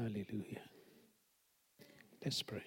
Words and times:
Hallelujah. 0.00 0.62
Let's 2.24 2.42
pray. 2.42 2.62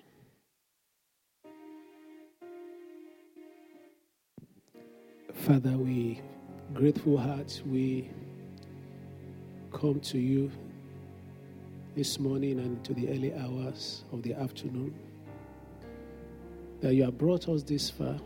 Father, 5.34 5.72
we, 5.72 6.22
grateful 6.76 7.18
hearts, 7.18 7.64
we 7.66 8.12
come 9.72 10.00
to 10.02 10.20
you 10.20 10.52
this 11.96 12.20
morning 12.20 12.60
and 12.60 12.84
to 12.86 12.94
the 12.94 13.10
early 13.10 13.34
hours 13.34 14.04
of 14.12 14.22
the 14.22 14.36
afternoon. 14.36 14.94
That 16.82 16.94
you 16.94 17.04
have 17.06 17.18
brought 17.18 17.50
us 17.50 17.64
this 17.64 17.90
far 17.90 18.20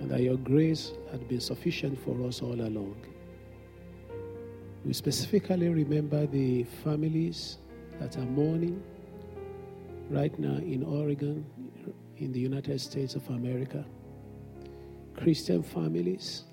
and 0.00 0.10
that 0.10 0.20
your 0.20 0.36
grace 0.36 0.92
had 1.10 1.26
been 1.28 1.40
sufficient 1.40 1.98
for 1.98 2.26
us 2.26 2.42
all 2.42 2.60
along. 2.60 3.11
We 4.84 4.92
specifically 4.92 5.68
remember 5.68 6.26
the 6.26 6.64
families 6.82 7.58
that 8.00 8.16
are 8.16 8.24
mourning 8.26 8.82
right 10.10 10.36
now 10.38 10.56
in 10.56 10.82
Oregon, 10.82 11.46
in 12.16 12.32
the 12.32 12.40
United 12.40 12.80
States 12.80 13.14
of 13.14 13.26
America. 13.28 13.84
Christian 15.16 15.62
families 15.62 16.44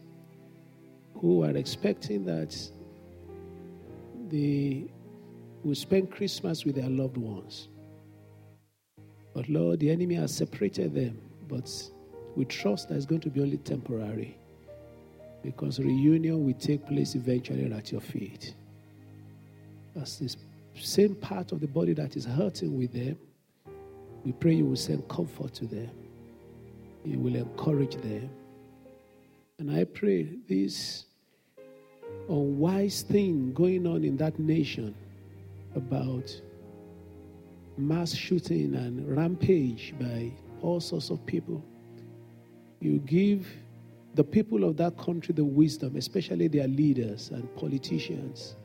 who 1.15 1.43
are 1.43 1.55
expecting 1.57 2.23
that 2.25 2.55
they 4.29 4.91
will 5.63 5.75
spend 5.75 6.11
Christmas 6.11 6.65
with 6.65 6.75
their 6.75 6.89
loved 6.89 7.17
ones. 7.17 7.69
But 9.33 9.49
Lord, 9.49 9.79
the 9.79 9.89
enemy 9.89 10.15
has 10.15 10.35
separated 10.35 10.93
them, 10.93 11.19
but 11.47 11.71
we 12.35 12.45
trust 12.45 12.89
that 12.89 12.95
it's 12.95 13.05
going 13.05 13.21
to 13.21 13.29
be 13.29 13.41
only 13.41 13.57
temporary 13.57 14.38
because 15.43 15.79
reunion 15.79 16.45
will 16.45 16.53
take 16.53 16.85
place 16.85 17.15
eventually 17.15 17.71
at 17.71 17.91
your 17.91 18.01
feet. 18.01 18.53
As 19.99 20.19
this 20.19 20.37
same 20.75 21.15
part 21.15 21.51
of 21.51 21.59
the 21.59 21.67
body 21.67 21.93
that 21.93 22.15
is 22.15 22.25
hurting 22.25 22.77
with 22.77 22.93
them, 22.93 23.17
we 24.23 24.31
pray 24.33 24.53
you 24.53 24.65
will 24.65 24.75
send 24.75 25.07
comfort 25.07 25.53
to 25.55 25.65
them. 25.65 25.89
You 27.05 27.19
will 27.19 27.35
encourage 27.35 27.95
them. 27.95 28.29
And 29.57 29.71
I 29.71 29.85
pray 29.85 30.29
this 30.47 31.05
unwise 32.29 33.01
thing 33.01 33.53
going 33.53 33.87
on 33.87 34.03
in 34.03 34.17
that 34.17 34.39
nation 34.39 34.93
about 35.75 36.29
mass 37.77 38.13
shooting 38.13 38.75
and 38.75 39.07
rampage 39.15 39.93
by 39.99 40.31
all 40.61 40.79
sorts 40.79 41.09
of 41.09 41.25
people. 41.25 41.63
You 42.81 42.99
give 42.99 43.47
the 44.15 44.23
people 44.23 44.63
of 44.63 44.77
that 44.77 44.97
country 44.97 45.33
the 45.33 45.43
wisdom, 45.43 45.95
especially 45.95 46.47
their 46.47 46.67
leaders 46.67 47.29
and 47.29 47.53
politicians, 47.55 48.55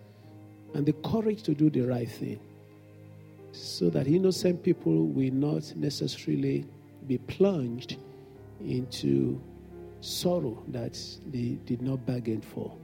and 0.75 0.84
the 0.86 0.92
courage 1.05 1.42
to 1.42 1.55
do 1.55 1.70
the 1.70 1.83
right 1.83 2.11
thing 2.11 2.41
so 3.53 3.89
that 3.89 4.09
innocent 4.09 4.62
people 4.62 5.06
will 5.06 5.33
not 5.33 5.75
necessarily 5.77 6.67
be 7.06 7.19
plunged 7.19 7.97
into 8.61 9.41
sorrow 10.01 10.62
that 10.69 10.98
they 11.31 11.58
did 11.64 11.81
not 11.81 12.05
bargain 12.05 12.41
for. 12.41 12.77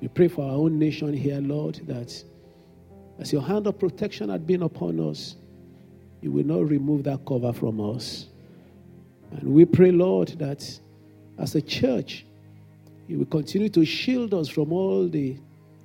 We 0.00 0.08
pray 0.08 0.28
for 0.28 0.44
our 0.44 0.56
own 0.56 0.78
nation 0.78 1.12
here, 1.12 1.40
Lord, 1.40 1.80
that 1.86 2.22
as 3.18 3.32
your 3.32 3.42
hand 3.42 3.66
of 3.66 3.78
protection 3.78 4.28
had 4.28 4.46
been 4.46 4.62
upon 4.62 5.00
us, 5.00 5.36
you 6.20 6.30
will 6.30 6.44
not 6.44 6.68
remove 6.68 7.04
that 7.04 7.24
cover 7.26 7.52
from 7.52 7.80
us. 7.80 8.26
And 9.32 9.52
we 9.52 9.64
pray, 9.64 9.90
Lord, 9.90 10.28
that 10.38 10.80
as 11.38 11.54
a 11.54 11.62
church, 11.62 12.24
you 13.08 13.18
will 13.18 13.26
continue 13.26 13.68
to 13.70 13.84
shield 13.84 14.34
us 14.34 14.48
from 14.48 14.72
all 14.72 15.08
the 15.08 15.36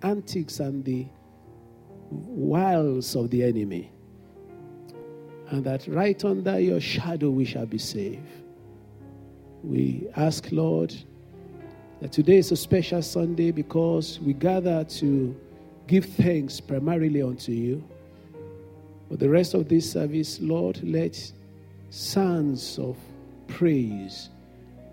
antics 0.02 0.60
and 0.60 0.84
the 0.84 1.06
wiles 2.10 3.16
of 3.16 3.30
the 3.30 3.44
enemy. 3.44 3.92
And 5.50 5.64
that 5.66 5.88
right 5.88 6.24
under 6.24 6.60
your 6.60 6.80
shadow 6.80 7.30
we 7.30 7.46
shall 7.46 7.66
be 7.66 7.78
safe. 7.78 8.20
We 9.64 10.08
ask, 10.16 10.48
Lord, 10.52 10.96
that 12.00 12.12
today 12.12 12.38
is 12.38 12.52
a 12.52 12.56
special 12.56 13.02
Sunday 13.02 13.52
because 13.52 14.20
we 14.20 14.34
gather 14.34 14.84
to 14.86 15.36
give 15.88 16.06
thanks 16.06 16.60
primarily 16.60 17.22
unto 17.22 17.52
you. 17.52 17.84
For 19.10 19.18
the 19.18 19.30
rest 19.30 19.54
of 19.54 19.68
this 19.68 19.92
service, 19.92 20.40
Lord, 20.40 20.82
let 20.84 21.32
sounds 21.90 22.80
of 22.80 22.98
praise 23.48 24.30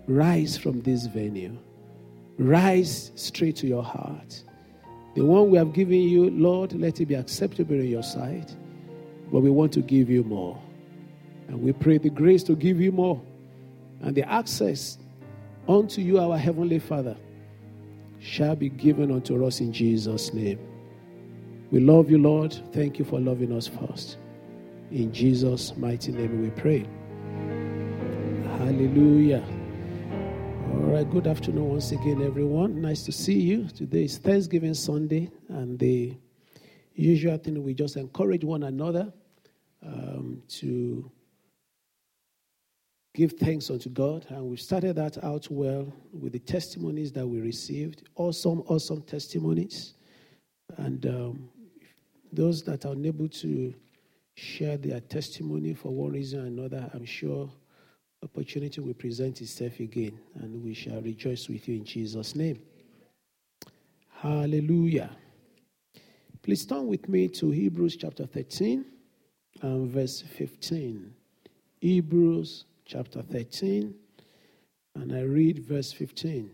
rise 0.09 0.57
from 0.57 0.81
this 0.81 1.05
venue. 1.05 1.57
Rise 2.37 3.11
straight 3.15 3.55
to 3.57 3.67
your 3.67 3.83
heart. 3.83 4.43
The 5.15 5.25
one 5.25 5.49
we 5.49 5.57
have 5.57 5.73
given 5.73 6.01
you, 6.01 6.29
Lord, 6.29 6.73
let 6.73 6.99
it 6.99 7.05
be 7.05 7.15
acceptable 7.15 7.75
in 7.75 7.87
your 7.87 8.03
sight. 8.03 8.55
But 9.31 9.41
we 9.41 9.49
want 9.49 9.71
to 9.73 9.81
give 9.81 10.09
you 10.09 10.23
more. 10.23 10.61
And 11.47 11.61
we 11.61 11.73
pray 11.73 11.97
the 11.97 12.09
grace 12.09 12.43
to 12.43 12.55
give 12.55 12.79
you 12.79 12.91
more 12.91 13.21
and 14.01 14.15
the 14.15 14.29
access 14.29 14.97
unto 15.67 16.01
you, 16.01 16.19
our 16.19 16.37
Heavenly 16.37 16.79
Father, 16.79 17.15
shall 18.19 18.55
be 18.55 18.69
given 18.69 19.11
unto 19.11 19.45
us 19.45 19.59
in 19.59 19.71
Jesus' 19.71 20.33
name. 20.33 20.59
We 21.71 21.79
love 21.79 22.09
you, 22.09 22.17
Lord. 22.17 22.57
Thank 22.73 22.97
you 22.97 23.05
for 23.05 23.19
loving 23.19 23.51
us 23.51 23.67
first. 23.67 24.17
In 24.91 25.13
Jesus' 25.13 25.75
mighty 25.77 26.11
name 26.11 26.41
we 26.41 26.49
pray. 26.49 26.87
Hallelujah. 28.57 29.43
All 30.89 30.95
right, 30.95 31.07
good 31.07 31.27
afternoon 31.27 31.69
once 31.69 31.91
again, 31.91 32.23
everyone. 32.23 32.81
Nice 32.81 33.03
to 33.03 33.11
see 33.11 33.39
you. 33.39 33.67
Today 33.67 34.05
is 34.05 34.17
Thanksgiving 34.17 34.73
Sunday, 34.73 35.29
and 35.47 35.77
the 35.77 36.17
usual 36.95 37.37
thing 37.37 37.63
we 37.63 37.75
just 37.75 37.95
encourage 37.95 38.43
one 38.43 38.63
another 38.63 39.13
um, 39.85 40.41
to 40.47 41.11
give 43.13 43.33
thanks 43.33 43.69
unto 43.69 43.87
God. 43.89 44.25
And 44.29 44.45
we 44.45 44.57
started 44.57 44.95
that 44.95 45.23
out 45.23 45.47
well 45.51 45.93
with 46.11 46.33
the 46.33 46.39
testimonies 46.39 47.11
that 47.11 47.27
we 47.27 47.39
received. 47.39 48.09
Awesome, 48.15 48.61
awesome 48.61 49.03
testimonies. 49.03 49.93
And 50.77 51.05
um, 51.05 51.49
those 52.33 52.63
that 52.63 52.85
are 52.85 52.93
unable 52.93 53.27
to 53.27 53.75
share 54.33 54.75
their 54.75 55.01
testimony 55.01 55.75
for 55.75 55.89
one 55.89 56.13
reason 56.13 56.39
or 56.41 56.47
another, 56.47 56.89
I'm 56.95 57.05
sure 57.05 57.47
opportunity 58.23 58.81
will 58.81 58.93
present 58.93 59.41
itself 59.41 59.79
again, 59.79 60.19
and 60.35 60.63
we 60.63 60.73
shall 60.73 61.01
rejoice 61.01 61.47
with 61.47 61.67
you 61.67 61.75
in 61.75 61.85
Jesus' 61.85 62.35
name. 62.35 62.59
Hallelujah. 64.09 65.11
Please 66.41 66.65
turn 66.65 66.87
with 66.87 67.07
me 67.07 67.27
to 67.29 67.51
Hebrews 67.51 67.95
chapter 67.95 68.25
13 68.25 68.85
and 69.61 69.89
verse 69.89 70.21
15. 70.21 71.13
Hebrews 71.79 72.65
chapter 72.85 73.21
13, 73.21 73.93
and 74.95 75.15
I 75.15 75.21
read 75.21 75.59
verse 75.59 75.91
15. 75.93 76.49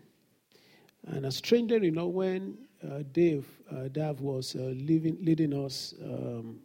And 1.07 1.25
a 1.25 1.31
stranger, 1.31 1.77
you 1.77 1.91
know, 1.91 2.07
when 2.07 2.57
uh, 2.83 3.03
Dave, 3.11 3.47
uh, 3.71 3.87
Dave 3.87 4.19
was 4.21 4.55
uh, 4.55 4.73
leaving, 4.75 5.17
leading 5.21 5.53
us 5.53 5.93
um, 6.03 6.59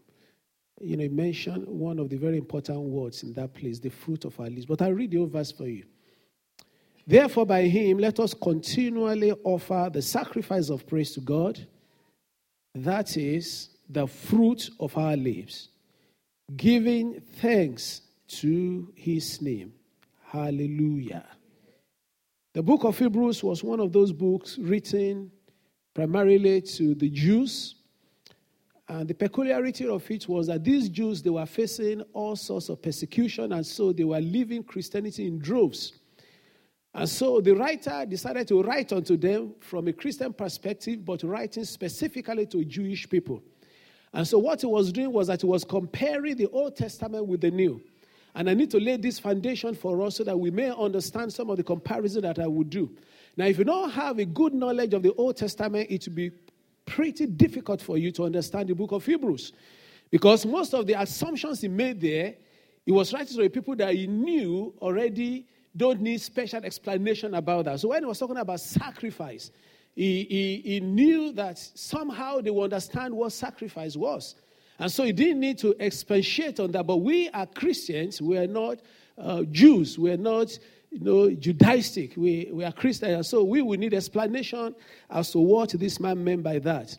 you 0.81 0.97
know, 0.97 1.03
he 1.03 1.09
mentioned 1.09 1.67
one 1.67 1.99
of 1.99 2.09
the 2.09 2.17
very 2.17 2.39
important 2.39 2.81
words 2.81 3.23
in 3.23 3.33
that 3.35 3.53
place, 3.55 3.79
the 3.79 3.91
fruit 3.91 4.25
of 4.25 4.39
our 4.41 4.49
lips. 4.49 4.65
But 4.65 4.83
I'll 4.83 4.93
read 4.93 5.11
the 5.11 5.27
verse 5.27 5.53
for 5.53 5.67
you. 5.67 5.85
Therefore, 7.07 7.45
by 7.45 7.63
him, 7.63 7.99
let 7.99 8.19
us 8.21 8.35
continually 8.35 9.33
offer 9.45 9.91
the 9.93 10.03
sacrifice 10.03 10.71
of 10.71 10.87
praise 10.87 11.13
to 11.13 11.21
God. 11.21 11.67
That 12.75 13.17
is 13.17 13.71
the 13.89 14.07
fruit 14.07 14.71
of 14.79 14.97
our 14.97 15.17
lips, 15.17 15.69
giving 16.57 17.21
thanks 17.41 18.03
to 18.29 18.93
his 18.95 19.43
name. 19.43 19.73
Hallelujah. 20.25 21.27
The 22.55 22.63
book 22.63 22.85
of 22.85 22.99
Hebrews 22.99 23.43
was 23.43 23.65
one 23.65 23.81
of 23.81 23.93
those 23.93 24.13
books 24.13 24.59
written 24.59 25.31
primarily 25.95 26.61
to 26.63 26.95
the 26.95 27.11
Jews 27.11 27.75
and 28.91 29.07
the 29.07 29.15
peculiarity 29.15 29.87
of 29.87 30.11
it 30.11 30.29
was 30.29 30.49
that 30.49 30.65
these 30.65 30.89
Jews, 30.89 31.23
they 31.23 31.31
were 31.31 31.47
facing 31.47 32.03
all 32.13 32.35
sorts 32.35 32.69
of 32.71 32.83
persecution, 32.83 33.53
and 33.53 33.65
so 33.65 33.93
they 33.93 34.03
were 34.03 34.21
leaving 34.21 34.65
Christianity 34.65 35.29
in 35.29 35.39
droves. 35.39 35.93
And 36.93 37.09
so 37.09 37.41
the 37.41 37.53
writer 37.53 38.05
decided 38.05 38.49
to 38.49 38.61
write 38.65 38.93
unto 38.93 39.17
them 39.17 39.55
from 39.61 39.87
a 39.87 39.93
Christian 39.93 40.33
perspective, 40.33 41.05
but 41.05 41.23
writing 41.23 41.65
specifically 41.65 42.47
to 42.47 42.65
Jewish 42.65 43.09
people. 43.09 43.41
And 44.13 44.27
so 44.27 44.41
what 44.41 44.63
he 44.63 44.67
was 44.67 44.91
doing 44.91 45.13
was 45.13 45.29
that 45.29 45.43
he 45.43 45.47
was 45.47 45.63
comparing 45.63 46.35
the 46.35 46.49
Old 46.49 46.75
Testament 46.75 47.27
with 47.27 47.43
the 47.43 47.53
New. 47.53 47.81
And 48.35 48.51
I 48.51 48.55
need 48.55 48.73
to 48.73 48.81
lay 48.81 48.97
this 48.97 49.21
foundation 49.21 49.77
for 49.77 50.03
us 50.03 50.17
so 50.17 50.25
that 50.25 50.37
we 50.37 50.51
may 50.51 50.73
understand 50.73 51.33
some 51.33 51.49
of 51.49 51.59
the 51.59 51.63
comparison 51.63 52.23
that 52.23 52.41
I 52.41 52.49
would 52.49 52.71
do. 52.71 52.91
Now, 53.37 53.45
if 53.45 53.57
you 53.57 53.65
don't 53.65 53.91
have 53.91 54.19
a 54.19 54.25
good 54.25 54.53
knowledge 54.53 54.95
of 54.95 55.05
the 55.05 55.15
Old 55.15 55.37
Testament, 55.37 55.89
it 55.91 56.09
will 56.09 56.15
be 56.17 56.33
pretty 56.91 57.27
difficult 57.27 57.81
for 57.81 57.97
you 57.97 58.11
to 58.13 58.25
understand 58.25 58.69
the 58.69 58.75
book 58.75 58.93
of 58.93 59.07
Hebrews. 59.07 59.53
Because 60.11 60.45
most 60.45 60.75
of 60.75 60.87
the 60.87 61.01
assumptions 61.01 61.61
he 61.61 61.69
made 61.69 62.01
there, 62.01 62.35
he 62.85 62.91
was 62.91 63.13
writing 63.13 63.37
to 63.37 63.43
the 63.45 63.49
people 63.49 63.77
that 63.77 63.95
he 63.95 64.07
knew 64.09 64.75
already 64.81 65.47
don't 65.77 66.01
need 66.01 66.21
special 66.21 66.65
explanation 66.65 67.35
about 67.35 67.67
that. 67.67 67.79
So 67.79 67.89
when 67.89 68.03
he 68.03 68.07
was 68.07 68.19
talking 68.19 68.39
about 68.39 68.59
sacrifice, 68.59 69.53
he, 69.95 70.25
he, 70.25 70.63
he 70.65 70.81
knew 70.81 71.33
that 71.33 71.59
somehow 71.59 72.41
they 72.41 72.51
would 72.51 72.73
understand 72.73 73.15
what 73.15 73.33
sacrifice 73.33 73.97
was. 73.97 74.35
And 74.81 74.91
so 74.91 75.05
he 75.05 75.13
didn't 75.13 75.41
need 75.41 75.59
to 75.59 75.77
expatiate 75.79 76.59
on 76.59 76.73
that. 76.73 76.87
But 76.87 76.97
we 76.97 77.29
are 77.29 77.47
Christians. 77.47 78.21
We 78.21 78.37
are 78.39 78.47
not 78.47 78.81
uh, 79.17 79.43
Jews. 79.45 79.99
We 79.99 80.11
are 80.11 80.17
not, 80.17 80.59
you 80.91 81.01
know, 81.01 81.29
Judaistic. 81.29 82.17
We, 82.17 82.51
we 82.53 82.65
are 82.65 82.73
Christians. 82.73 83.15
And 83.15 83.27
so 83.27 83.45
we 83.45 83.63
will 83.63 83.79
need 83.79 83.95
explanation 83.95 84.75
as 85.09 85.31
to 85.33 85.39
what 85.39 85.71
this 85.71 86.01
man 86.01 86.23
meant 86.23 86.43
by 86.43 86.59
that. 86.61 86.97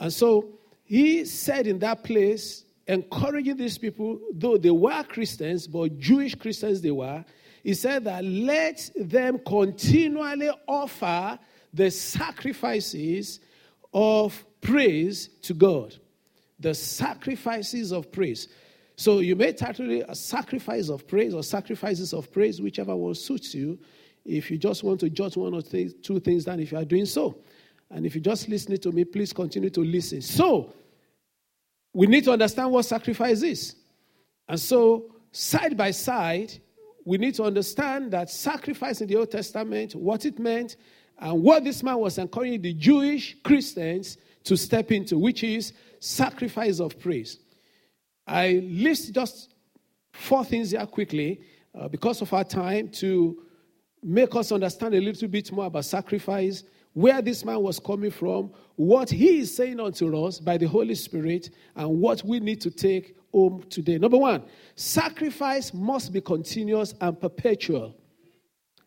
And 0.00 0.12
so 0.12 0.58
he 0.84 1.24
said 1.24 1.66
in 1.66 1.78
that 1.80 2.04
place, 2.04 2.64
encouraging 2.86 3.56
these 3.56 3.78
people, 3.78 4.20
though 4.32 4.56
they 4.56 4.70
were 4.70 5.02
Christians, 5.04 5.66
but 5.66 5.98
Jewish 5.98 6.34
Christians 6.34 6.80
they 6.80 6.90
were, 6.90 7.24
he 7.62 7.74
said 7.74 8.04
that 8.04 8.24
let 8.24 8.90
them 8.94 9.40
continually 9.44 10.50
offer 10.68 11.38
the 11.74 11.90
sacrifices 11.90 13.40
of 13.92 14.44
praise 14.60 15.28
to 15.42 15.54
God. 15.54 15.96
The 16.60 16.74
sacrifices 16.74 17.92
of 17.92 18.12
praise. 18.12 18.48
So 18.96 19.18
you 19.18 19.36
may 19.36 19.52
title 19.52 19.90
it 19.90 20.06
a 20.08 20.14
sacrifice 20.14 20.88
of 20.88 21.06
praise 21.06 21.34
or 21.34 21.42
sacrifices 21.42 22.14
of 22.14 22.32
praise, 22.32 22.60
whichever 22.60 22.96
one 22.96 23.14
suits 23.14 23.54
you. 23.54 23.78
If 24.24 24.50
you 24.50 24.58
just 24.58 24.82
want 24.82 25.00
to 25.00 25.10
jot 25.10 25.36
one 25.36 25.54
or 25.54 25.62
two 25.62 26.20
things 26.20 26.44
down, 26.44 26.60
if 26.60 26.72
you 26.72 26.78
are 26.78 26.84
doing 26.84 27.06
so. 27.06 27.38
And 27.90 28.04
if 28.04 28.14
you 28.14 28.20
just 28.20 28.48
listening 28.48 28.78
to 28.78 28.92
me, 28.92 29.04
please 29.04 29.32
continue 29.32 29.70
to 29.70 29.80
listen. 29.80 30.22
So, 30.22 30.72
we 31.92 32.06
need 32.06 32.24
to 32.24 32.32
understand 32.32 32.72
what 32.72 32.84
sacrifice 32.84 33.42
is. 33.42 33.76
And 34.48 34.58
so, 34.58 35.14
side 35.30 35.76
by 35.76 35.92
side, 35.92 36.52
we 37.04 37.18
need 37.18 37.34
to 37.36 37.44
understand 37.44 38.10
that 38.10 38.30
sacrifice 38.30 39.00
in 39.00 39.06
the 39.06 39.16
Old 39.16 39.30
Testament, 39.30 39.94
what 39.94 40.26
it 40.26 40.38
meant, 40.38 40.76
and 41.18 41.42
what 41.42 41.64
this 41.64 41.82
man 41.82 41.98
was 41.98 42.18
encouraging 42.18 42.62
the 42.62 42.74
Jewish 42.74 43.36
Christians 43.44 44.18
to 44.44 44.56
step 44.56 44.90
into, 44.90 45.16
which 45.16 45.44
is 45.44 45.72
sacrifice 46.00 46.80
of 46.80 46.98
praise. 46.98 47.38
I 48.26 48.62
list 48.64 49.12
just 49.14 49.54
four 50.12 50.44
things 50.44 50.72
here 50.72 50.86
quickly 50.86 51.40
uh, 51.74 51.88
because 51.88 52.22
of 52.22 52.32
our 52.32 52.44
time 52.44 52.88
to 52.88 53.42
make 54.02 54.34
us 54.34 54.52
understand 54.52 54.94
a 54.94 55.00
little 55.00 55.28
bit 55.28 55.52
more 55.52 55.66
about 55.66 55.84
sacrifice, 55.84 56.64
where 56.92 57.20
this 57.20 57.44
man 57.44 57.60
was 57.60 57.78
coming 57.78 58.10
from, 58.10 58.50
what 58.76 59.10
he 59.10 59.40
is 59.40 59.54
saying 59.54 59.78
unto 59.80 60.16
us 60.24 60.40
by 60.40 60.56
the 60.56 60.66
Holy 60.66 60.94
Spirit, 60.94 61.50
and 61.74 62.00
what 62.00 62.24
we 62.24 62.40
need 62.40 62.60
to 62.62 62.70
take 62.70 63.16
home 63.32 63.64
today. 63.68 63.98
Number 63.98 64.16
one, 64.16 64.42
sacrifice 64.76 65.74
must 65.74 66.12
be 66.12 66.20
continuous 66.20 66.94
and 67.00 67.20
perpetual. 67.20 67.94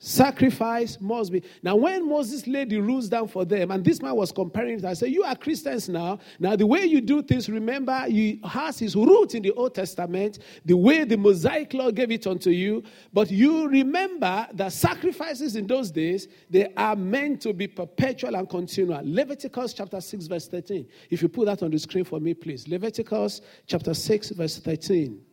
Sacrifice 0.01 0.97
must 1.01 1.29
be. 1.29 1.43
Now, 1.61 1.75
when 1.75 2.07
Moses 2.07 2.47
laid 2.47 2.69
the 2.69 2.79
rules 2.79 3.09
down 3.09 3.27
for 3.27 3.43
them, 3.43 3.69
and 3.69 3.83
this 3.83 4.01
man 4.01 4.15
was 4.15 4.31
comparing 4.31 4.79
it, 4.79 4.85
I 4.85 4.93
said, 4.93 5.11
You 5.11 5.23
are 5.23 5.35
Christians 5.35 5.89
now. 5.89 6.19
Now, 6.39 6.55
the 6.55 6.65
way 6.65 6.85
you 6.85 7.01
do 7.01 7.21
things, 7.21 7.49
remember, 7.49 8.05
you 8.07 8.39
has 8.45 8.79
his 8.79 8.95
root 8.95 9.35
in 9.35 9.43
the 9.43 9.51
Old 9.51 9.75
Testament, 9.75 10.39
the 10.63 10.77
way 10.77 11.03
the 11.03 11.17
Mosaic 11.17 11.73
law 11.73 11.91
gave 11.91 12.11
it 12.11 12.25
unto 12.27 12.49
you. 12.49 12.81
But 13.11 13.29
you 13.29 13.67
remember 13.67 14.47
that 14.53 14.71
sacrifices 14.71 15.57
in 15.57 15.67
those 15.67 15.91
days, 15.91 16.29
they 16.49 16.71
are 16.77 16.95
meant 16.95 17.41
to 17.41 17.51
be 17.51 17.67
perpetual 17.67 18.35
and 18.35 18.49
continual. 18.49 19.01
Leviticus 19.03 19.73
chapter 19.73 19.99
6, 19.99 20.27
verse 20.27 20.47
13. 20.47 20.87
If 21.09 21.21
you 21.21 21.27
put 21.27 21.47
that 21.47 21.61
on 21.61 21.71
the 21.71 21.77
screen 21.77 22.05
for 22.05 22.21
me, 22.21 22.33
please. 22.33 22.69
Leviticus 22.69 23.41
chapter 23.67 23.93
6, 23.93 24.29
verse 24.29 24.59
13. 24.59 25.25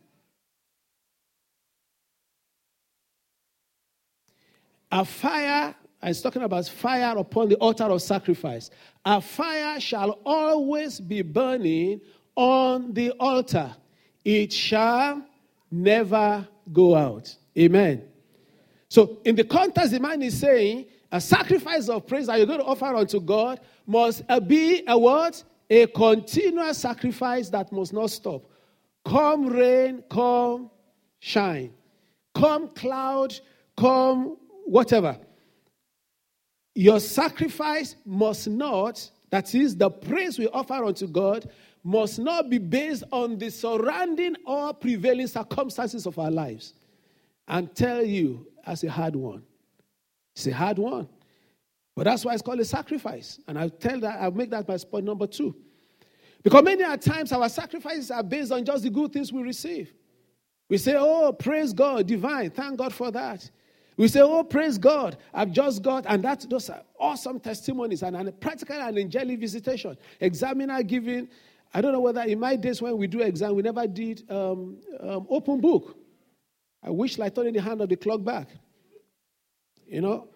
A 4.91 5.03
fire, 5.03 5.75
I 6.01 6.07
was 6.07 6.21
talking 6.21 6.43
about 6.43 6.67
fire 6.67 7.17
upon 7.17 7.49
the 7.49 7.55
altar 7.55 7.85
of 7.85 8.01
sacrifice. 8.01 8.69
A 9.05 9.19
fire 9.21 9.79
shall 9.79 10.19
always 10.25 10.99
be 10.99 11.21
burning 11.21 12.01
on 12.35 12.93
the 12.93 13.11
altar, 13.19 13.75
it 14.23 14.53
shall 14.53 15.25
never 15.71 16.47
go 16.71 16.95
out. 16.95 17.35
Amen. 17.57 18.03
So, 18.89 19.17
in 19.25 19.35
the 19.35 19.43
context, 19.43 19.91
the 19.91 19.99
man 19.99 20.21
is 20.21 20.39
saying, 20.39 20.85
a 21.11 21.21
sacrifice 21.21 21.89
of 21.89 22.05
praise 22.05 22.27
that 22.27 22.37
you're 22.37 22.45
going 22.45 22.59
to 22.59 22.65
offer 22.65 22.95
unto 22.95 23.19
God 23.19 23.59
must 23.85 24.23
uh, 24.27 24.39
be 24.39 24.83
a 24.87 24.97
what? 24.97 25.41
A 25.69 25.87
continuous 25.87 26.77
sacrifice 26.77 27.49
that 27.49 27.71
must 27.71 27.93
not 27.93 28.11
stop. 28.11 28.43
Come 29.05 29.47
rain, 29.47 30.03
come 30.09 30.69
shine. 31.19 31.73
Come 32.35 32.69
cloud, 32.69 33.39
come 33.77 34.37
whatever. 34.67 35.17
Your 36.75 36.99
sacrifice 36.99 37.95
must 38.05 38.47
not, 38.47 39.09
that 39.31 39.55
is, 39.55 39.75
the 39.75 39.89
praise 39.89 40.37
we 40.37 40.47
offer 40.49 40.85
unto 40.85 41.07
God, 41.07 41.49
must 41.83 42.19
not 42.19 42.49
be 42.49 42.57
based 42.57 43.03
on 43.11 43.37
the 43.37 43.49
surrounding 43.49 44.35
or 44.45 44.73
prevailing 44.73 45.27
circumstances 45.27 46.05
of 46.05 46.19
our 46.19 46.29
lives. 46.29 46.73
And 47.47 47.73
tell 47.73 48.03
you, 48.03 48.45
as 48.65 48.83
a 48.83 48.91
hard 48.91 49.15
one. 49.15 49.41
It's 50.35 50.45
a 50.47 50.51
hard 50.51 50.77
one. 50.77 51.07
But 51.95 52.03
that's 52.03 52.23
why 52.23 52.33
it's 52.33 52.43
called 52.43 52.59
a 52.59 52.65
sacrifice. 52.65 53.39
And 53.47 53.57
I'll 53.57 53.71
tell 53.71 53.99
that, 54.01 54.21
I'll 54.21 54.31
make 54.31 54.51
that 54.51 54.67
my 54.67 54.77
point 54.77 55.05
number 55.05 55.25
two. 55.25 55.55
Because 56.43 56.63
many 56.63 56.83
a 56.83 56.95
times 56.97 57.31
our 57.31 57.49
sacrifices 57.49 58.11
are 58.11 58.21
based 58.21 58.51
on 58.51 58.63
just 58.63 58.83
the 58.83 58.89
good 58.89 59.11
things 59.11 59.33
we 59.33 59.41
receive. 59.41 59.93
We 60.69 60.77
say, 60.77 60.95
Oh, 60.95 61.33
praise 61.33 61.73
God, 61.73 62.05
divine, 62.05 62.51
thank 62.51 62.77
God 62.77 62.93
for 62.93 63.09
that. 63.11 63.49
We 63.97 64.07
say, 64.07 64.21
Oh, 64.21 64.43
praise 64.43 64.77
God, 64.77 65.17
I've 65.33 65.51
just 65.51 65.81
got, 65.81 66.05
and 66.07 66.23
that, 66.23 66.45
those 66.49 66.69
are 66.69 66.83
awesome 66.99 67.39
testimonies 67.39 68.03
and, 68.03 68.15
and 68.15 68.39
practical 68.39 68.79
and 68.79 68.97
angelic 68.97 69.39
visitation. 69.39 69.97
Examiner 70.19 70.83
giving, 70.83 71.27
I 71.73 71.81
don't 71.81 71.93
know 71.93 71.99
whether 71.99 72.21
in 72.21 72.39
my 72.39 72.55
days 72.55 72.81
when 72.81 72.95
we 72.97 73.07
do 73.07 73.21
exam, 73.21 73.55
we 73.55 73.63
never 73.63 73.87
did 73.87 74.23
um, 74.29 74.77
um, 74.99 75.27
open 75.29 75.59
book. 75.59 75.97
I 76.83 76.91
wish 76.91 77.19
I 77.19 77.29
turning 77.29 77.53
the 77.53 77.61
hand 77.61 77.81
of 77.81 77.89
the 77.89 77.95
clock 77.95 78.23
back. 78.23 78.49
You 79.87 80.01
know, 80.01 80.27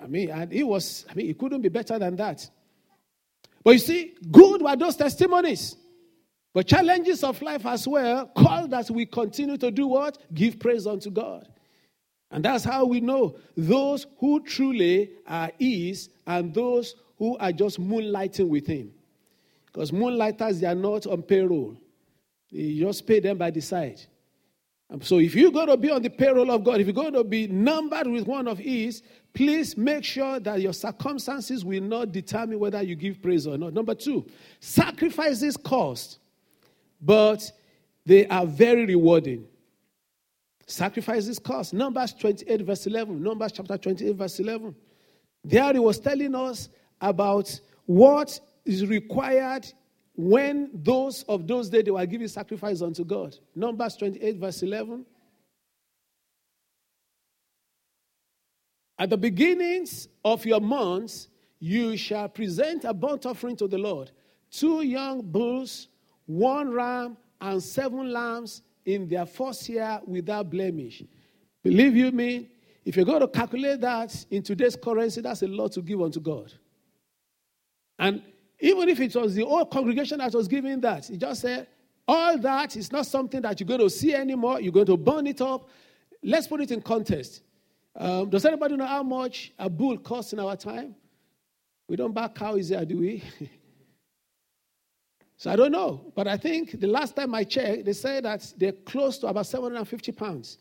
I 0.00 0.06
mean, 0.06 0.30
and 0.30 0.52
it 0.52 0.62
was, 0.62 1.04
I 1.10 1.14
mean, 1.14 1.28
it 1.28 1.38
couldn't 1.38 1.60
be 1.60 1.68
better 1.68 1.98
than 1.98 2.14
that. 2.16 2.48
But 3.64 3.72
you 3.72 3.78
see, 3.78 4.14
good 4.30 4.62
were 4.62 4.76
those 4.76 4.96
testimonies. 4.96 5.76
But 6.54 6.68
challenges 6.68 7.24
of 7.24 7.42
life 7.42 7.66
as 7.66 7.86
well 7.86 8.26
call 8.26 8.68
that 8.68 8.90
we 8.90 9.06
continue 9.06 9.56
to 9.58 9.70
do 9.70 9.88
what? 9.88 10.18
Give 10.32 10.58
praise 10.58 10.86
unto 10.86 11.10
God. 11.10 11.48
And 12.30 12.44
that's 12.44 12.64
how 12.64 12.84
we 12.84 13.00
know 13.00 13.36
those 13.56 14.06
who 14.18 14.40
truly 14.40 15.10
are 15.26 15.50
His 15.58 16.10
and 16.26 16.52
those 16.52 16.94
who 17.18 17.36
are 17.38 17.52
just 17.52 17.80
moonlighting 17.80 18.48
with 18.48 18.66
Him. 18.66 18.92
Because 19.66 19.92
moonlighters, 19.92 20.60
they 20.60 20.66
are 20.66 20.74
not 20.74 21.06
on 21.06 21.22
payroll, 21.22 21.76
you 22.50 22.84
just 22.86 23.06
pay 23.06 23.20
them 23.20 23.38
by 23.38 23.50
the 23.50 23.60
side. 23.60 24.00
And 24.90 25.04
So 25.04 25.18
if 25.18 25.34
you're 25.34 25.50
going 25.50 25.66
to 25.66 25.76
be 25.76 25.90
on 25.90 26.02
the 26.02 26.08
payroll 26.08 26.50
of 26.50 26.64
God, 26.64 26.80
if 26.80 26.86
you're 26.86 26.94
going 26.94 27.12
to 27.12 27.24
be 27.24 27.46
numbered 27.46 28.06
with 28.06 28.26
one 28.26 28.48
of 28.48 28.58
His, 28.58 29.02
please 29.34 29.76
make 29.76 30.04
sure 30.04 30.40
that 30.40 30.60
your 30.60 30.72
circumstances 30.72 31.64
will 31.64 31.82
not 31.82 32.12
determine 32.12 32.58
whether 32.58 32.82
you 32.82 32.94
give 32.94 33.22
praise 33.22 33.46
or 33.46 33.58
not. 33.58 33.74
Number 33.74 33.94
two, 33.94 34.26
sacrifices 34.60 35.56
cost, 35.56 36.18
but 37.00 37.52
they 38.06 38.26
are 38.28 38.46
very 38.46 38.86
rewarding. 38.86 39.46
Sacrifices 40.68 41.38
cost. 41.38 41.72
Numbers 41.72 42.12
28, 42.12 42.60
verse 42.60 42.86
11. 42.86 43.22
Numbers 43.22 43.52
chapter 43.52 43.78
28, 43.78 44.14
verse 44.14 44.38
11. 44.38 44.74
There 45.42 45.72
he 45.72 45.78
was 45.78 45.98
telling 45.98 46.34
us 46.34 46.68
about 47.00 47.58
what 47.86 48.38
is 48.66 48.86
required 48.86 49.66
when 50.14 50.68
those 50.74 51.22
of 51.22 51.46
those 51.46 51.70
days 51.70 51.84
they 51.84 51.90
were 51.90 52.04
giving 52.04 52.28
sacrifice 52.28 52.82
unto 52.82 53.02
God. 53.02 53.34
Numbers 53.54 53.96
28, 53.96 54.36
verse 54.36 54.62
11. 54.62 55.06
At 58.98 59.08
the 59.08 59.16
beginnings 59.16 60.08
of 60.22 60.44
your 60.44 60.60
months, 60.60 61.28
you 61.60 61.96
shall 61.96 62.28
present 62.28 62.84
a 62.84 62.92
burnt 62.92 63.24
offering 63.24 63.56
to 63.56 63.68
the 63.68 63.78
Lord 63.78 64.10
two 64.50 64.82
young 64.82 65.22
bulls, 65.22 65.88
one 66.26 66.70
ram, 66.70 67.16
and 67.40 67.62
seven 67.62 68.12
lambs 68.12 68.62
in 68.88 69.06
their 69.06 69.26
first 69.26 69.68
year 69.68 70.00
without 70.06 70.48
blemish. 70.48 71.02
Believe 71.62 71.94
you 71.94 72.10
me, 72.10 72.48
if 72.86 72.96
you're 72.96 73.04
going 73.04 73.20
to 73.20 73.28
calculate 73.28 73.82
that 73.82 74.24
in 74.30 74.42
today's 74.42 74.76
currency, 74.76 75.20
that's 75.20 75.42
a 75.42 75.46
lot 75.46 75.72
to 75.72 75.82
give 75.82 76.00
unto 76.00 76.20
God. 76.20 76.50
And 77.98 78.22
even 78.58 78.88
if 78.88 78.98
it 78.98 79.14
was 79.14 79.34
the 79.34 79.44
old 79.44 79.70
congregation 79.70 80.18
that 80.18 80.32
was 80.32 80.48
giving 80.48 80.80
that, 80.80 81.04
he 81.04 81.18
just 81.18 81.42
said, 81.42 81.66
all 82.06 82.38
that 82.38 82.76
is 82.76 82.90
not 82.90 83.04
something 83.04 83.42
that 83.42 83.60
you're 83.60 83.66
going 83.66 83.80
to 83.80 83.90
see 83.90 84.14
anymore. 84.14 84.58
You're 84.58 84.72
going 84.72 84.86
to 84.86 84.96
burn 84.96 85.26
it 85.26 85.42
up. 85.42 85.68
Let's 86.22 86.46
put 86.46 86.62
it 86.62 86.70
in 86.70 86.80
context. 86.80 87.42
Um, 87.94 88.30
does 88.30 88.46
anybody 88.46 88.76
know 88.76 88.86
how 88.86 89.02
much 89.02 89.52
a 89.58 89.68
bull 89.68 89.98
costs 89.98 90.32
in 90.32 90.38
our 90.38 90.56
time? 90.56 90.94
We 91.88 91.96
don't 91.96 92.14
buy 92.14 92.28
cows 92.28 92.70
here, 92.70 92.86
do 92.86 92.96
we? 92.96 93.22
So 95.38 95.52
I 95.52 95.56
don't 95.56 95.72
know. 95.72 96.12
But 96.14 96.26
I 96.26 96.36
think 96.36 96.78
the 96.80 96.88
last 96.88 97.14
time 97.16 97.34
I 97.34 97.44
checked, 97.44 97.84
they 97.84 97.92
said 97.92 98.24
that 98.24 98.52
they're 98.56 98.72
close 98.72 99.18
to 99.18 99.28
about 99.28 99.46
750 99.46 100.12
pounds. 100.12 100.58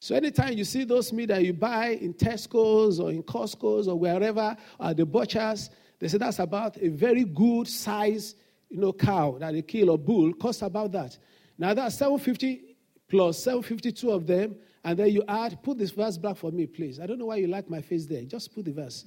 So 0.00 0.14
anytime 0.14 0.56
you 0.56 0.64
see 0.64 0.84
those 0.84 1.12
meat 1.12 1.26
that 1.26 1.44
you 1.44 1.52
buy 1.52 1.88
in 2.00 2.14
Tesco's 2.14 3.00
or 3.00 3.10
in 3.10 3.22
Costco's 3.22 3.86
or 3.86 3.98
wherever, 3.98 4.56
or 4.80 4.94
the 4.94 5.04
butchers, 5.04 5.70
they 5.98 6.08
say 6.08 6.16
that's 6.18 6.38
about 6.38 6.80
a 6.80 6.88
very 6.88 7.24
good 7.24 7.68
size, 7.68 8.34
you 8.70 8.78
know, 8.78 8.92
cow 8.92 9.36
that 9.40 9.52
they 9.52 9.62
kill 9.62 9.90
or 9.90 9.98
bull 9.98 10.32
costs 10.32 10.62
about 10.62 10.90
that. 10.92 11.18
Now 11.58 11.74
that's 11.74 11.96
750 11.96 12.76
plus 13.08 13.38
752 13.42 14.10
of 14.10 14.26
them, 14.26 14.56
and 14.84 14.98
then 14.98 15.08
you 15.08 15.22
add, 15.28 15.62
put 15.62 15.76
this 15.76 15.90
verse 15.90 16.16
back 16.16 16.36
for 16.36 16.50
me, 16.50 16.66
please. 16.66 16.98
I 17.00 17.06
don't 17.06 17.18
know 17.18 17.26
why 17.26 17.36
you 17.36 17.48
like 17.48 17.68
my 17.68 17.82
face 17.82 18.06
there. 18.06 18.22
Just 18.22 18.54
put 18.54 18.64
the 18.64 18.72
verse. 18.72 19.04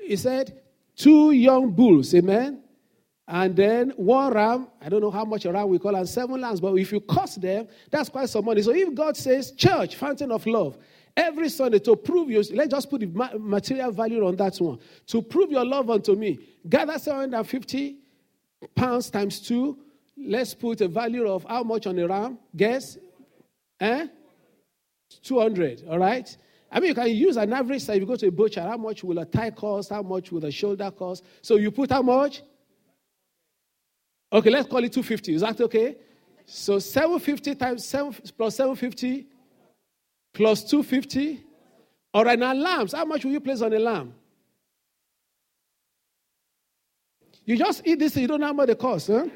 He 0.00 0.16
said, 0.16 0.62
two 0.96 1.32
young 1.32 1.72
bulls, 1.72 2.14
amen. 2.14 2.63
And 3.26 3.56
then 3.56 3.90
one 3.96 4.32
ram, 4.34 4.68
I 4.82 4.88
don't 4.90 5.00
know 5.00 5.10
how 5.10 5.24
much 5.24 5.46
a 5.46 5.52
ram 5.52 5.68
we 5.68 5.78
call, 5.78 5.94
and 5.96 6.08
seven 6.08 6.40
lambs, 6.40 6.60
but 6.60 6.74
if 6.74 6.92
you 6.92 7.00
cost 7.00 7.40
them, 7.40 7.66
that's 7.90 8.10
quite 8.10 8.28
some 8.28 8.44
money. 8.44 8.60
So 8.60 8.72
if 8.74 8.94
God 8.94 9.16
says, 9.16 9.52
church, 9.52 9.96
fountain 9.96 10.30
of 10.30 10.46
love, 10.46 10.76
every 11.16 11.48
Sunday 11.48 11.78
to 11.80 11.96
prove 11.96 12.30
you, 12.30 12.42
let's 12.52 12.70
just 12.70 12.90
put 12.90 13.00
the 13.00 13.38
material 13.38 13.90
value 13.92 14.26
on 14.26 14.36
that 14.36 14.56
one. 14.58 14.78
To 15.06 15.22
prove 15.22 15.50
your 15.50 15.64
love 15.64 15.88
unto 15.88 16.14
me, 16.14 16.38
gather 16.68 16.98
750 16.98 17.96
pounds 18.74 19.10
times 19.10 19.40
two. 19.40 19.78
Let's 20.16 20.54
put 20.54 20.82
a 20.82 20.88
value 20.88 21.26
of 21.26 21.44
how 21.44 21.62
much 21.62 21.86
on 21.86 21.98
a 21.98 22.06
ram? 22.06 22.38
Guess? 22.54 22.98
Eh? 23.80 24.06
200, 25.22 25.84
all 25.88 25.98
right? 25.98 26.36
I 26.70 26.80
mean, 26.80 26.88
you 26.88 26.94
can 26.94 27.08
use 27.08 27.36
an 27.36 27.52
average 27.52 27.82
size. 27.82 27.96
If 27.96 28.00
you 28.02 28.06
go 28.06 28.16
to 28.16 28.28
a 28.28 28.32
butcher, 28.32 28.60
how 28.60 28.76
much 28.76 29.02
will 29.02 29.18
a 29.18 29.24
thigh 29.24 29.50
cost? 29.50 29.90
How 29.90 30.02
much 30.02 30.30
will 30.30 30.44
a 30.44 30.50
shoulder 30.50 30.90
cost? 30.90 31.24
So 31.40 31.56
you 31.56 31.70
put 31.70 31.90
how 31.90 32.02
much? 32.02 32.42
Okay, 34.34 34.50
let's 34.50 34.68
call 34.68 34.82
it 34.82 34.92
250. 34.92 35.34
Is 35.34 35.40
that 35.42 35.60
okay? 35.60 35.96
So 36.44 36.80
750 36.80 37.54
times 37.54 37.84
7 37.84 38.12
plus 38.36 38.56
750 38.56 39.26
plus 40.32 40.64
250. 40.64 41.40
All 42.12 42.24
right, 42.24 42.38
now 42.38 42.52
lambs. 42.52 42.92
How 42.92 43.04
much 43.04 43.24
will 43.24 43.30
you 43.30 43.40
place 43.40 43.62
on 43.62 43.72
a 43.72 43.78
lamb? 43.78 44.12
You 47.44 47.56
just 47.56 47.86
eat 47.86 48.00
this, 48.00 48.16
you 48.16 48.26
don't 48.26 48.40
know 48.40 48.46
how 48.46 48.52
much 48.52 48.66
they 48.66 48.74
cost, 48.74 49.06
huh? 49.06 49.26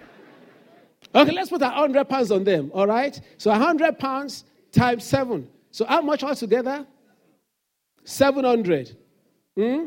Okay, 1.14 1.30
let's 1.30 1.50
put 1.50 1.62
a 1.62 1.66
100 1.66 2.04
pounds 2.08 2.32
on 2.32 2.42
them, 2.42 2.72
all 2.74 2.86
right? 2.86 3.20
So 3.36 3.50
100 3.50 3.98
pounds 4.00 4.44
times 4.72 5.04
7. 5.04 5.48
So 5.70 5.84
how 5.84 6.00
much 6.00 6.24
altogether? 6.24 6.84
700. 8.02 8.96
Hmm? 9.56 9.86